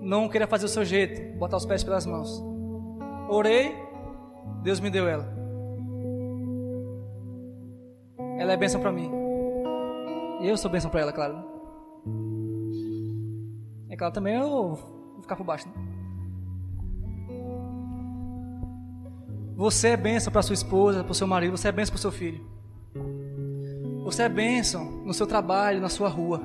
Não 0.00 0.28
queira 0.28 0.46
fazer 0.46 0.66
o 0.66 0.68
seu 0.68 0.84
jeito, 0.84 1.38
botar 1.38 1.56
os 1.56 1.66
pés 1.66 1.84
pelas 1.84 2.06
mãos. 2.06 2.42
Orei, 3.28 3.74
Deus 4.62 4.80
me 4.80 4.90
deu 4.90 5.08
ela. 5.08 5.32
Ela 8.38 8.52
é 8.52 8.56
bênção 8.56 8.80
para 8.80 8.90
mim. 8.90 9.10
E 10.40 10.48
eu 10.48 10.56
sou 10.56 10.70
bênção 10.70 10.90
para 10.90 11.00
ela, 11.00 11.12
claro. 11.12 11.44
É 13.88 13.96
claro, 13.96 14.12
também 14.12 14.34
eu 14.34 14.48
vou 14.48 15.20
ficar 15.20 15.36
por 15.36 15.44
baixo. 15.44 15.68
Né? 15.68 15.74
Você 19.54 19.88
é 19.88 19.96
bênção 19.96 20.32
para 20.32 20.42
sua 20.42 20.54
esposa, 20.54 21.04
para 21.04 21.12
o 21.12 21.14
seu 21.14 21.26
marido, 21.26 21.56
você 21.56 21.68
é 21.68 21.72
bênção 21.72 21.92
para 21.92 21.98
o 21.98 22.02
seu 22.02 22.10
filho. 22.10 22.44
Você 24.04 24.24
é 24.24 24.28
bênção 24.28 24.84
no 25.04 25.14
seu 25.14 25.26
trabalho, 25.26 25.80
na 25.80 25.88
sua 25.88 26.08
rua. 26.08 26.42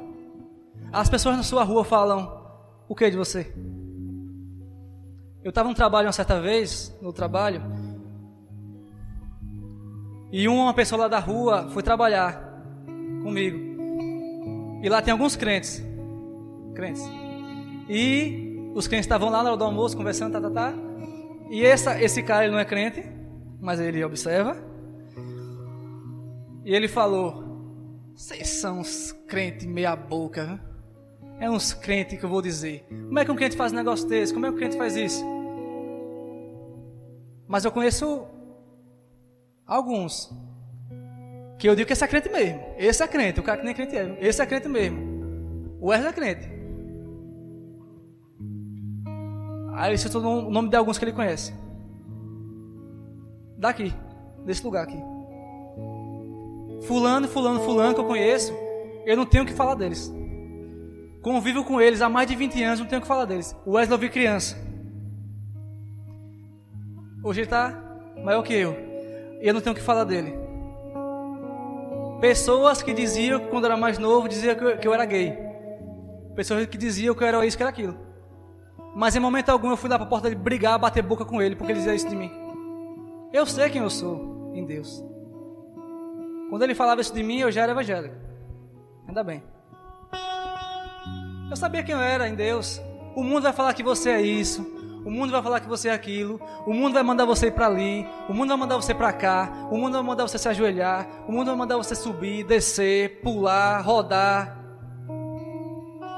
As 0.92 1.10
pessoas 1.10 1.36
na 1.36 1.44
sua 1.44 1.64
rua 1.64 1.84
falam 1.84 2.46
o 2.88 2.96
que 2.96 3.10
de 3.10 3.18
você? 3.18 3.54
Eu 5.44 5.50
estava 5.50 5.68
no 5.70 5.76
trabalho 5.76 6.08
uma 6.08 6.14
certa 6.14 6.40
vez, 6.40 6.96
no 7.02 7.12
trabalho, 7.12 7.62
e 10.32 10.48
uma 10.48 10.74
pessoa 10.74 11.04
lá 11.04 11.08
da 11.08 11.20
rua 11.20 11.70
foi 11.70 11.82
trabalhar 11.82 12.62
comigo. 13.24 13.58
E 14.84 14.90
lá 14.90 15.02
tem 15.02 15.12
alguns 15.12 15.36
crentes. 15.36 15.84
Crentes. 16.76 17.04
E 17.90 18.72
os 18.76 18.88
crentes 18.88 19.06
estavam 19.06 19.30
lá 19.30 19.42
na 19.42 19.50
hora 19.50 19.58
do 19.58 19.64
almoço 19.64 19.96
conversando, 19.96 20.34
tá, 20.34 20.42
tá, 20.42 20.50
tá. 20.50 20.74
E 21.50 21.66
essa, 21.66 22.02
esse 22.02 22.22
cara 22.22 22.44
ele 22.44 22.52
não 22.52 22.60
é 22.60 22.66
crente, 22.66 23.04
mas 23.62 23.80
ele 23.80 24.04
observa. 24.04 24.58
E 26.66 26.76
ele 26.76 26.90
falou: 26.90 27.47
Vocês 28.18 28.50
são 28.50 28.80
uns 28.80 29.12
crentes 29.28 29.68
meia 29.68 29.96
boca, 29.96 30.44
né? 30.44 30.60
É 31.40 31.52
uns 31.52 31.72
crentes 31.72 32.18
que 32.18 32.26
eu 32.26 32.30
vou 32.30 32.42
dizer. 32.42 32.84
Como 32.90 33.20
é 33.20 33.24
que 33.24 33.30
um 33.30 33.36
crente 33.36 33.56
faz 33.56 33.72
um 33.72 33.76
negócio 33.76 34.08
desse? 34.08 34.34
Como 34.34 34.44
é 34.44 34.50
que 34.50 34.56
um 34.56 34.58
crente 34.58 34.76
faz 34.76 34.96
isso? 34.96 35.24
Mas 37.48 37.64
eu 37.64 37.72
conheço 37.72 38.26
alguns 39.68 40.34
que 41.60 41.70
eu 41.70 41.76
digo 41.76 41.86
que 41.86 41.94
esse 41.94 42.04
é 42.04 42.08
crente 42.08 42.28
mesmo. 42.28 42.60
Esse 42.76 43.04
é 43.04 43.08
crente, 43.08 43.40
o 43.40 43.44
cara 43.44 43.60
que 43.60 43.66
nem 43.66 43.76
crente 43.76 43.96
é. 43.96 44.18
Esse 44.20 44.42
é 44.42 44.48
crente 44.48 44.68
mesmo. 44.68 45.78
O 45.80 45.90
Wesley 45.90 46.10
é 46.10 46.14
crente. 46.14 46.50
Aí 49.76 49.92
ele 49.92 49.98
citou 50.00 50.24
o 50.24 50.50
nome 50.50 50.70
de 50.70 50.76
alguns 50.76 50.98
que 50.98 51.06
ele 51.06 51.14
conhece. 51.14 51.54
Daqui, 53.60 53.94
desse 54.44 54.64
lugar 54.64 54.86
aqui. 54.86 55.17
Fulano, 56.84 57.28
fulano, 57.28 57.60
fulano 57.62 57.94
que 57.94 58.00
eu 58.00 58.06
conheço, 58.06 58.54
eu 59.06 59.18
não 59.18 59.26
tenho 59.26 59.44
o 59.44 59.48
que 59.48 59.54
falar 59.54 59.76
deles. 59.76 60.14
Convivo 61.22 61.64
com 61.64 61.82
eles 61.82 62.02
há 62.02 62.10
mais 62.10 62.28
de 62.28 62.36
20 62.36 62.64
anos, 62.64 62.80
não 62.80 62.88
tenho 62.88 63.00
o 63.00 63.02
que 63.02 63.08
falar 63.08 63.26
deles. 63.26 63.56
O 63.66 63.72
Wesley 63.72 63.96
eu 63.96 64.00
vi 64.00 64.10
criança. 64.10 64.56
Hoje 67.24 67.42
ele 67.42 67.48
está 67.48 67.74
maior 68.24 68.42
que 68.44 68.54
eu. 68.54 68.74
E 69.42 69.48
eu 69.48 69.54
não 69.54 69.62
tenho 69.62 69.74
o 69.74 69.78
que 69.78 69.84
falar 69.84 70.04
dele. 70.04 70.34
Pessoas 72.22 72.82
que 72.82 72.94
diziam, 72.94 73.40
quando 73.50 73.66
eu 73.66 73.72
era 73.72 73.80
mais 73.80 73.98
novo, 73.98 74.28
diziam 74.28 74.56
que 74.56 74.64
eu, 74.64 74.78
que 74.78 74.88
eu 74.88 74.94
era 74.94 75.06
gay. 75.06 75.38
Pessoas 76.36 76.66
que 76.68 76.78
diziam 76.78 77.14
que 77.14 77.24
eu 77.24 77.28
era 77.28 77.46
isso, 77.46 77.58
que 77.58 77.64
era 77.64 77.70
aquilo. 77.70 77.98
Mas 78.96 79.16
em 79.16 79.20
momento 79.20 79.50
algum 79.50 79.70
eu 79.70 79.78
fui 79.78 79.90
lá 79.90 79.98
para 79.98 80.08
a 80.08 80.10
porta 80.10 80.30
dele 80.30 80.40
brigar, 80.42 80.80
bater 80.80 81.04
boca 81.04 81.26
com 81.26 81.42
ele, 81.42 81.56
porque 81.56 81.72
ele 81.72 81.80
dizia 81.80 81.94
isso 81.94 82.10
de 82.10 82.16
mim. 82.16 82.32
Eu 83.32 83.46
sei 83.46 83.70
quem 83.70 83.82
eu 83.82 83.90
sou 83.90 84.52
em 84.56 84.66
Deus. 84.66 85.04
Quando 86.50 86.64
ele 86.64 86.76
falava 86.76 87.02
isso 87.02 87.14
de 87.14 87.24
mim, 87.24 87.40
eu 87.40 87.52
já 87.52 87.64
era 87.64 87.72
evangélico. 87.72 88.16
Ainda 89.08 89.24
bem. 89.24 89.44
Eu 91.50 91.56
sabia 91.56 91.84
quem 91.84 91.96
eu 91.96 92.02
era 92.02 92.28
em 92.28 92.36
Deus. 92.36 92.82
O 93.16 93.24
mundo 93.24 93.44
vai 93.44 93.54
falar 93.54 93.74
que 93.74 93.84
você 93.84 94.10
é 94.10 94.22
isso. 94.22 94.62
o 95.08 95.10
mundo 95.10 95.32
vai 95.32 95.42
falar 95.42 95.62
que 95.62 95.70
você 95.70 95.88
é 95.88 95.94
aquilo, 95.94 96.38
o 96.66 96.74
mundo 96.74 96.94
vai 96.94 97.02
mandar 97.02 97.24
você 97.24 97.48
ir 97.48 97.52
para 97.52 97.66
ali, 97.66 98.06
o 98.28 98.34
mundo 98.34 98.50
vai 98.50 98.58
mandar 98.58 98.76
você 98.76 98.94
para 98.94 99.14
cá, 99.14 99.50
o 99.72 99.78
mundo 99.78 99.94
vai 99.94 100.04
mandar 100.04 100.28
você 100.28 100.38
se 100.38 100.50
ajoelhar, 100.50 101.08
o 101.26 101.32
mundo 101.32 101.48
vai 101.48 101.56
mandar 101.56 101.78
você 101.78 101.96
subir, 101.96 102.44
descer, 102.44 103.22
pular, 103.22 103.80
rodar. 103.80 104.62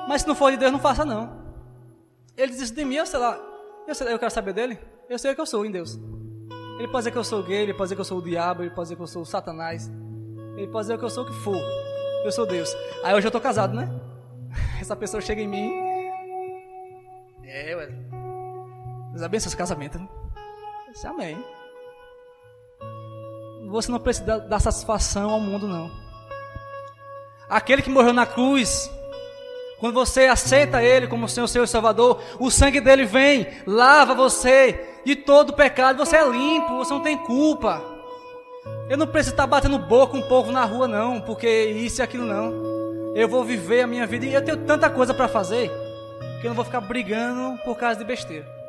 Mas 0.07 0.23
se 0.23 0.27
não 0.27 0.33
for 0.33 0.49
de 0.49 0.57
Deus, 0.57 0.71
não 0.71 0.79
faça 0.79 1.05
não. 1.05 1.37
Ele 2.35 2.51
diz 2.51 2.71
de 2.71 2.83
mim, 2.83 2.95
eu 2.95 3.05
sei 3.05 3.19
lá, 3.19 3.39
eu, 3.87 3.93
sei, 3.93 4.11
eu 4.11 4.17
quero 4.17 4.31
saber 4.31 4.53
dele, 4.53 4.79
eu 5.07 5.19
sei 5.19 5.33
o 5.33 5.35
que 5.35 5.41
eu 5.41 5.45
sou 5.45 5.63
em 5.63 5.69
Deus. 5.71 5.99
Ele 6.79 6.87
pode 6.87 7.01
dizer 7.01 7.11
que 7.11 7.17
eu 7.19 7.23
sou 7.23 7.43
gay, 7.43 7.61
ele 7.61 7.73
pode 7.73 7.83
dizer 7.83 7.95
que 7.95 8.01
eu 8.01 8.05
sou 8.05 8.17
o 8.17 8.23
diabo, 8.23 8.63
ele 8.63 8.71
pode 8.71 8.85
dizer 8.85 8.95
que 8.95 9.03
eu 9.03 9.07
sou 9.07 9.21
o 9.21 9.25
satanás, 9.25 9.91
ele 10.59 10.67
pode 10.67 10.87
dizer 10.87 10.97
que 10.97 11.05
eu 11.05 11.09
sou 11.09 11.23
o 11.23 11.27
que 11.27 11.33
for. 11.33 11.61
Eu 12.23 12.31
sou 12.31 12.45
Deus. 12.45 12.75
Aí 13.01 13.15
hoje 13.15 13.25
eu 13.25 13.31
tô 13.31 13.39
casado, 13.39 13.73
né? 13.73 13.89
Essa 14.81 14.95
pessoa 14.95 15.21
chega 15.21 15.41
em 15.41 15.47
mim. 15.47 15.71
É, 17.45 17.75
ué. 17.75 17.87
Deus 19.11 19.23
abençoe 19.23 19.47
esse 19.47 19.57
casamento. 19.57 19.97
Né? 19.97 20.07
Disse, 20.91 21.07
amém. 21.07 21.41
Você 23.69 23.89
não 23.89 23.99
precisa 23.99 24.39
dar 24.39 24.59
satisfação 24.59 25.29
ao 25.29 25.39
mundo, 25.39 25.67
não. 25.67 25.89
Aquele 27.49 27.81
que 27.81 27.89
morreu 27.89 28.13
na 28.13 28.25
cruz, 28.25 28.91
quando 29.79 29.93
você 29.93 30.25
aceita 30.25 30.83
Ele 30.83 31.07
como 31.07 31.29
Senhor, 31.29 31.47
e 31.63 31.67
Salvador, 31.67 32.21
o 32.37 32.51
sangue 32.51 32.81
dele 32.81 33.05
vem, 33.05 33.47
lava 33.65 34.13
você 34.13 34.99
de 35.05 35.15
todo 35.15 35.53
pecado. 35.53 35.97
Você 35.97 36.17
é 36.17 36.27
limpo, 36.27 36.77
você 36.77 36.93
não 36.93 37.01
tem 37.01 37.17
culpa. 37.17 37.98
Eu 38.89 38.97
não 38.97 39.07
preciso 39.07 39.33
estar 39.33 39.47
batendo 39.47 39.77
boca 39.77 40.17
um 40.17 40.21
povo 40.23 40.51
na 40.51 40.65
rua, 40.65 40.87
não, 40.87 41.21
porque 41.21 41.47
isso 41.47 42.01
e 42.01 42.03
aquilo 42.03 42.25
não. 42.25 43.15
Eu 43.15 43.27
vou 43.27 43.43
viver 43.43 43.81
a 43.81 43.87
minha 43.87 44.07
vida 44.07 44.25
e 44.25 44.33
eu 44.33 44.43
tenho 44.43 44.57
tanta 44.65 44.89
coisa 44.89 45.13
para 45.13 45.27
fazer 45.27 45.69
que 46.41 46.47
eu 46.47 46.49
não 46.49 46.55
vou 46.55 46.65
ficar 46.65 46.81
brigando 46.81 47.57
por 47.63 47.77
causa 47.77 47.99
de 47.99 48.05
besteira. 48.05 48.59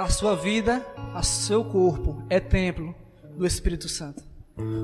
a 0.00 0.08
sua 0.08 0.34
vida, 0.34 0.84
a 1.14 1.22
seu 1.22 1.62
corpo 1.62 2.22
é 2.30 2.40
templo 2.40 2.94
do 3.36 3.46
Espírito 3.46 3.86
Santo. 3.86 4.22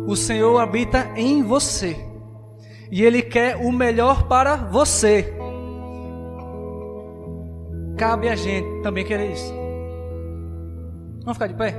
O 0.07 0.15
Senhor 0.15 0.59
habita 0.59 1.11
em 1.17 1.43
você 1.43 1.97
e 2.91 3.03
Ele 3.03 3.23
quer 3.23 3.57
o 3.57 3.73
melhor 3.73 4.29
para 4.29 4.57
você. 4.57 5.35
Cabe 7.97 8.29
a 8.29 8.37
gente 8.37 8.83
também 8.83 9.07
querer 9.07 9.33
isso. 9.33 9.66
Vamos 11.27 11.37
ficar 11.37 11.49
de 11.49 11.55
pé? 11.55 11.75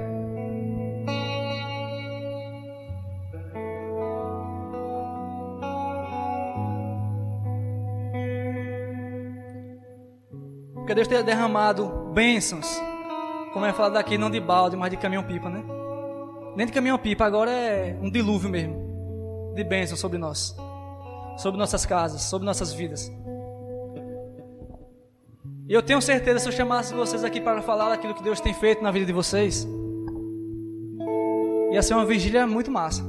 Porque 10.76 10.94
Deus 10.94 11.08
tem 11.08 11.24
derramado 11.24 12.12
bênçãos 12.14 12.80
como 13.54 13.66
é 13.66 13.74
falado 13.74 13.98
aqui, 13.98 14.18
não 14.20 14.30
de 14.30 14.40
balde, 14.40 14.76
mas 14.76 14.92
de 14.92 14.98
caminhão-pipa, 14.98 15.50
né? 15.50 15.64
Nem 16.56 16.68
de 16.68 16.72
caminhão-pipa, 16.72 17.26
agora 17.26 17.50
é 17.50 17.98
um 18.00 18.12
dilúvio 18.12 18.50
mesmo. 18.50 19.54
De 19.56 19.64
bênção 19.64 19.98
sobre 19.98 20.20
nós. 20.20 20.56
Sobre 21.38 21.58
nossas 21.58 21.86
casas, 21.86 22.22
sobre 22.22 22.46
nossas 22.46 22.74
vidas. 22.74 23.12
E 25.68 25.74
eu 25.74 25.84
tenho 25.84 26.02
certeza, 26.02 26.40
se 26.40 26.48
eu 26.48 26.52
chamasse 26.54 26.94
vocês 26.94 27.26
aqui 27.26 27.42
para 27.42 27.62
falar 27.62 27.90
daquilo 27.90 28.14
que 28.14 28.24
Deus 28.24 28.40
tem 28.40 28.54
feito 28.54 28.82
na 28.82 28.90
vida 28.90 29.06
de 29.06 29.12
vocês, 29.12 29.68
ia 31.72 31.84
ser 31.84 31.94
uma 31.94 32.06
vigília 32.06 32.48
muito 32.48 32.72
massa. 32.72 33.04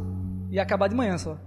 Ia 0.51 0.63
acabar 0.63 0.89
de 0.89 0.95
manhã 0.97 1.17
só. 1.17 1.39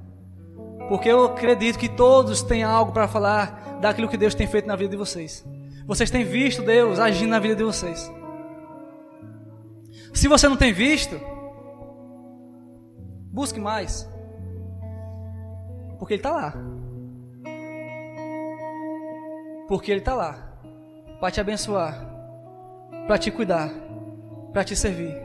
Porque 0.87 1.09
eu 1.09 1.25
acredito 1.25 1.77
que 1.77 1.89
todos 1.89 2.41
têm 2.41 2.63
algo 2.63 2.93
para 2.93 3.09
falar 3.09 3.79
daquilo 3.81 4.07
que 4.07 4.15
Deus 4.15 4.33
tem 4.33 4.47
feito 4.47 4.67
na 4.67 4.75
vida 4.75 4.91
de 4.91 4.97
vocês. 4.97 5.45
Vocês 5.85 6.09
têm 6.09 6.23
visto 6.23 6.61
Deus 6.61 6.97
agindo 6.97 7.31
na 7.31 7.39
vida 7.39 7.55
de 7.55 7.63
vocês. 7.63 8.09
Se 10.13 10.29
você 10.29 10.47
não 10.47 10.55
tem 10.55 10.71
visto, 10.71 11.19
busque 13.31 13.59
mais. 13.59 14.07
Porque 15.99 16.13
Ele 16.13 16.19
está 16.19 16.31
lá. 16.31 16.53
Porque 19.67 19.91
Ele 19.91 19.99
está 19.99 20.13
lá. 20.13 20.50
Para 21.21 21.29
te 21.29 21.39
abençoar. 21.39 21.93
Para 23.05 23.17
te 23.19 23.29
cuidar. 23.29 23.69
Para 24.51 24.63
te 24.63 24.75
servir. 24.75 25.15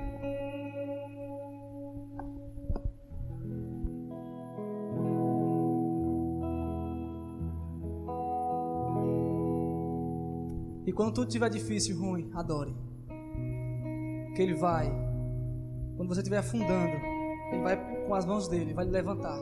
E 10.86 10.92
quando 10.92 11.14
tudo 11.14 11.28
estiver 11.28 11.48
difícil 11.48 11.96
e 11.96 11.98
ruim, 11.98 12.30
adore 12.34 12.76
que 14.34 14.42
Ele 14.42 14.54
vai, 14.54 14.92
quando 15.96 16.10
você 16.10 16.20
estiver 16.20 16.36
afundando, 16.36 16.92
Ele 17.50 17.62
vai 17.62 18.06
com 18.06 18.14
as 18.14 18.26
mãos 18.26 18.46
dele, 18.48 18.74
vai 18.74 18.84
lhe 18.84 18.90
levantar. 18.90 19.38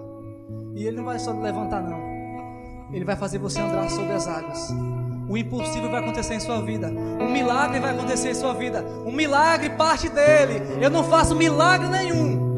E 0.76 0.86
Ele 0.86 0.98
não 0.98 1.04
vai 1.04 1.18
só 1.18 1.32
lhe 1.32 1.40
levantar, 1.40 1.82
não. 1.82 2.94
Ele 2.94 3.04
vai 3.04 3.16
fazer 3.16 3.38
você 3.38 3.60
andar 3.60 3.90
sobre 3.90 4.12
as 4.12 4.28
águas. 4.28 4.72
O 5.28 5.36
impossível 5.36 5.90
vai 5.90 6.00
acontecer 6.00 6.34
em 6.34 6.40
sua 6.40 6.60
vida. 6.60 6.88
Um 6.88 7.30
milagre 7.30 7.80
vai 7.80 7.92
acontecer 7.92 8.30
em 8.30 8.34
sua 8.34 8.54
vida. 8.54 8.84
Um 9.04 9.12
milagre 9.12 9.70
parte 9.70 10.08
dele. 10.08 10.62
Eu 10.80 10.90
não 10.90 11.04
faço 11.04 11.34
milagre 11.34 11.88
nenhum. 11.88 12.56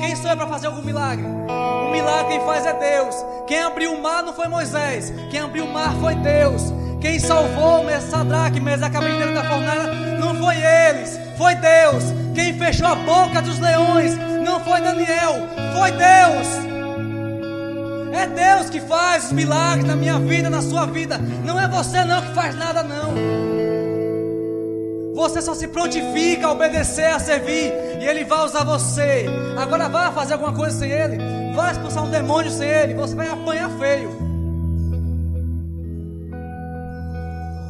Quem 0.00 0.14
sou 0.16 0.30
eu 0.30 0.36
para 0.36 0.46
fazer 0.46 0.66
algum 0.68 0.82
milagre? 0.82 1.24
O 1.24 1.90
milagre 1.90 2.36
quem 2.36 2.46
faz 2.46 2.66
é 2.66 2.72
Deus. 2.72 3.14
Quem 3.46 3.62
abriu 3.62 3.92
o 3.92 4.02
mar 4.02 4.22
não 4.22 4.32
foi 4.32 4.48
Moisés. 4.48 5.12
Quem 5.30 5.40
abriu 5.40 5.64
o 5.64 5.72
mar 5.72 5.94
foi 6.00 6.14
Deus. 6.16 6.72
Quem 7.00 7.18
salvou 7.18 7.84
Sadraque, 8.00 8.60
Mesaque, 8.60 8.96
Abednego 8.96 9.34
da 9.34 9.44
fornalha 9.44 9.92
não 10.18 10.34
foi 10.34 10.56
eles 10.56 11.28
foi 11.38 11.54
Deus. 11.54 12.04
Quem 12.34 12.58
fechou 12.58 12.88
a 12.88 12.96
boca 12.96 13.40
dos 13.40 13.58
leões 13.60 14.16
não 14.44 14.58
foi 14.60 14.80
Daniel, 14.80 15.34
foi 15.72 15.92
Deus. 15.92 16.77
É 18.18 18.26
Deus 18.26 18.68
que 18.68 18.80
faz 18.80 19.26
os 19.26 19.32
milagres 19.32 19.86
na 19.86 19.94
minha 19.94 20.18
vida, 20.18 20.50
na 20.50 20.60
sua 20.60 20.86
vida. 20.86 21.18
Não 21.18 21.58
é 21.58 21.68
você 21.68 22.04
não 22.04 22.20
que 22.20 22.34
faz 22.34 22.52
nada 22.56 22.82
não. 22.82 23.14
Você 25.14 25.40
só 25.40 25.54
se 25.54 25.68
prontifica 25.68 26.48
a 26.48 26.52
obedecer, 26.52 27.06
a 27.06 27.20
servir, 27.20 27.72
e 28.00 28.04
Ele 28.04 28.24
vai 28.24 28.44
usar 28.44 28.64
você. 28.64 29.26
Agora 29.56 29.88
vá 29.88 30.10
fazer 30.10 30.32
alguma 30.32 30.52
coisa 30.52 30.76
sem 30.76 30.90
Ele, 30.90 31.16
vá 31.54 31.70
expulsar 31.70 32.02
um 32.02 32.10
demônio 32.10 32.50
sem 32.50 32.68
Ele, 32.68 32.94
você 32.94 33.14
vai 33.14 33.28
apanhar 33.28 33.70
feio. 33.78 34.10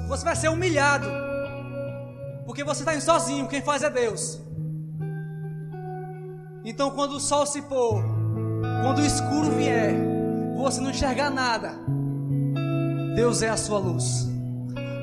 Você 0.08 0.24
vai 0.24 0.34
ser 0.34 0.48
humilhado. 0.48 1.06
Porque 2.46 2.64
você 2.64 2.82
está 2.82 2.98
sozinho, 3.00 3.46
quem 3.48 3.60
faz 3.60 3.82
é 3.82 3.90
Deus. 3.90 4.40
Então, 6.64 6.90
quando 6.90 7.16
o 7.16 7.20
sol 7.20 7.44
se 7.44 7.60
pôr, 7.60 8.02
quando 8.82 9.00
o 9.00 9.04
escuro 9.04 9.50
vier, 9.50 10.17
você 10.58 10.80
não 10.80 10.90
enxergar 10.90 11.30
nada, 11.30 11.74
Deus 13.14 13.42
é 13.42 13.48
a 13.48 13.56
sua 13.56 13.78
luz. 13.78 14.26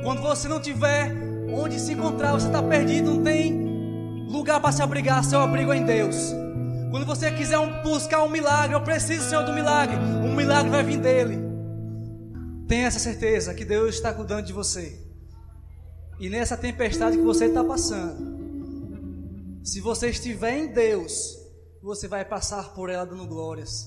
Quando 0.04 0.22
você 0.22 0.48
não 0.48 0.60
tiver 0.60 1.12
onde 1.50 1.80
se 1.80 1.94
encontrar, 1.94 2.34
você 2.34 2.48
está 2.48 2.62
perdido, 2.62 3.12
não 3.12 3.24
tem 3.24 4.26
lugar 4.30 4.60
para 4.60 4.72
se 4.72 4.82
abrigar, 4.82 5.24
seu 5.24 5.40
abrigo 5.40 5.72
é 5.72 5.78
em 5.78 5.86
Deus. 5.86 6.34
Quando 6.92 7.06
você 7.06 7.32
quiser 7.32 7.58
buscar 7.84 8.24
um 8.24 8.30
milagre, 8.30 8.76
eu 8.76 8.82
preciso, 8.82 9.30
Senhor, 9.30 9.44
do 9.44 9.54
milagre, 9.54 9.98
um 9.98 10.36
milagre 10.36 10.70
vai 10.70 10.84
vir 10.84 11.00
dele. 11.00 11.40
Tenha 12.68 12.88
essa 12.88 13.00
certeza 13.00 13.54
que 13.54 13.66
Deus 13.66 13.96
está 13.96 14.14
cuidando 14.14 14.46
de 14.46 14.54
você. 14.54 15.02
E 16.20 16.30
nessa 16.30 16.56
tempestade 16.56 17.18
que 17.18 17.24
você 17.24 17.46
está 17.46 17.64
passando, 17.64 18.36
se 19.64 19.82
você 19.82 20.10
estiver 20.10 20.58
em 20.58 20.68
Deus, 20.68 21.38
você 21.82 22.08
vai 22.08 22.24
passar 22.24 22.74
por 22.74 22.90
ela 22.90 23.06
dando 23.06 23.28
glórias. 23.28 23.86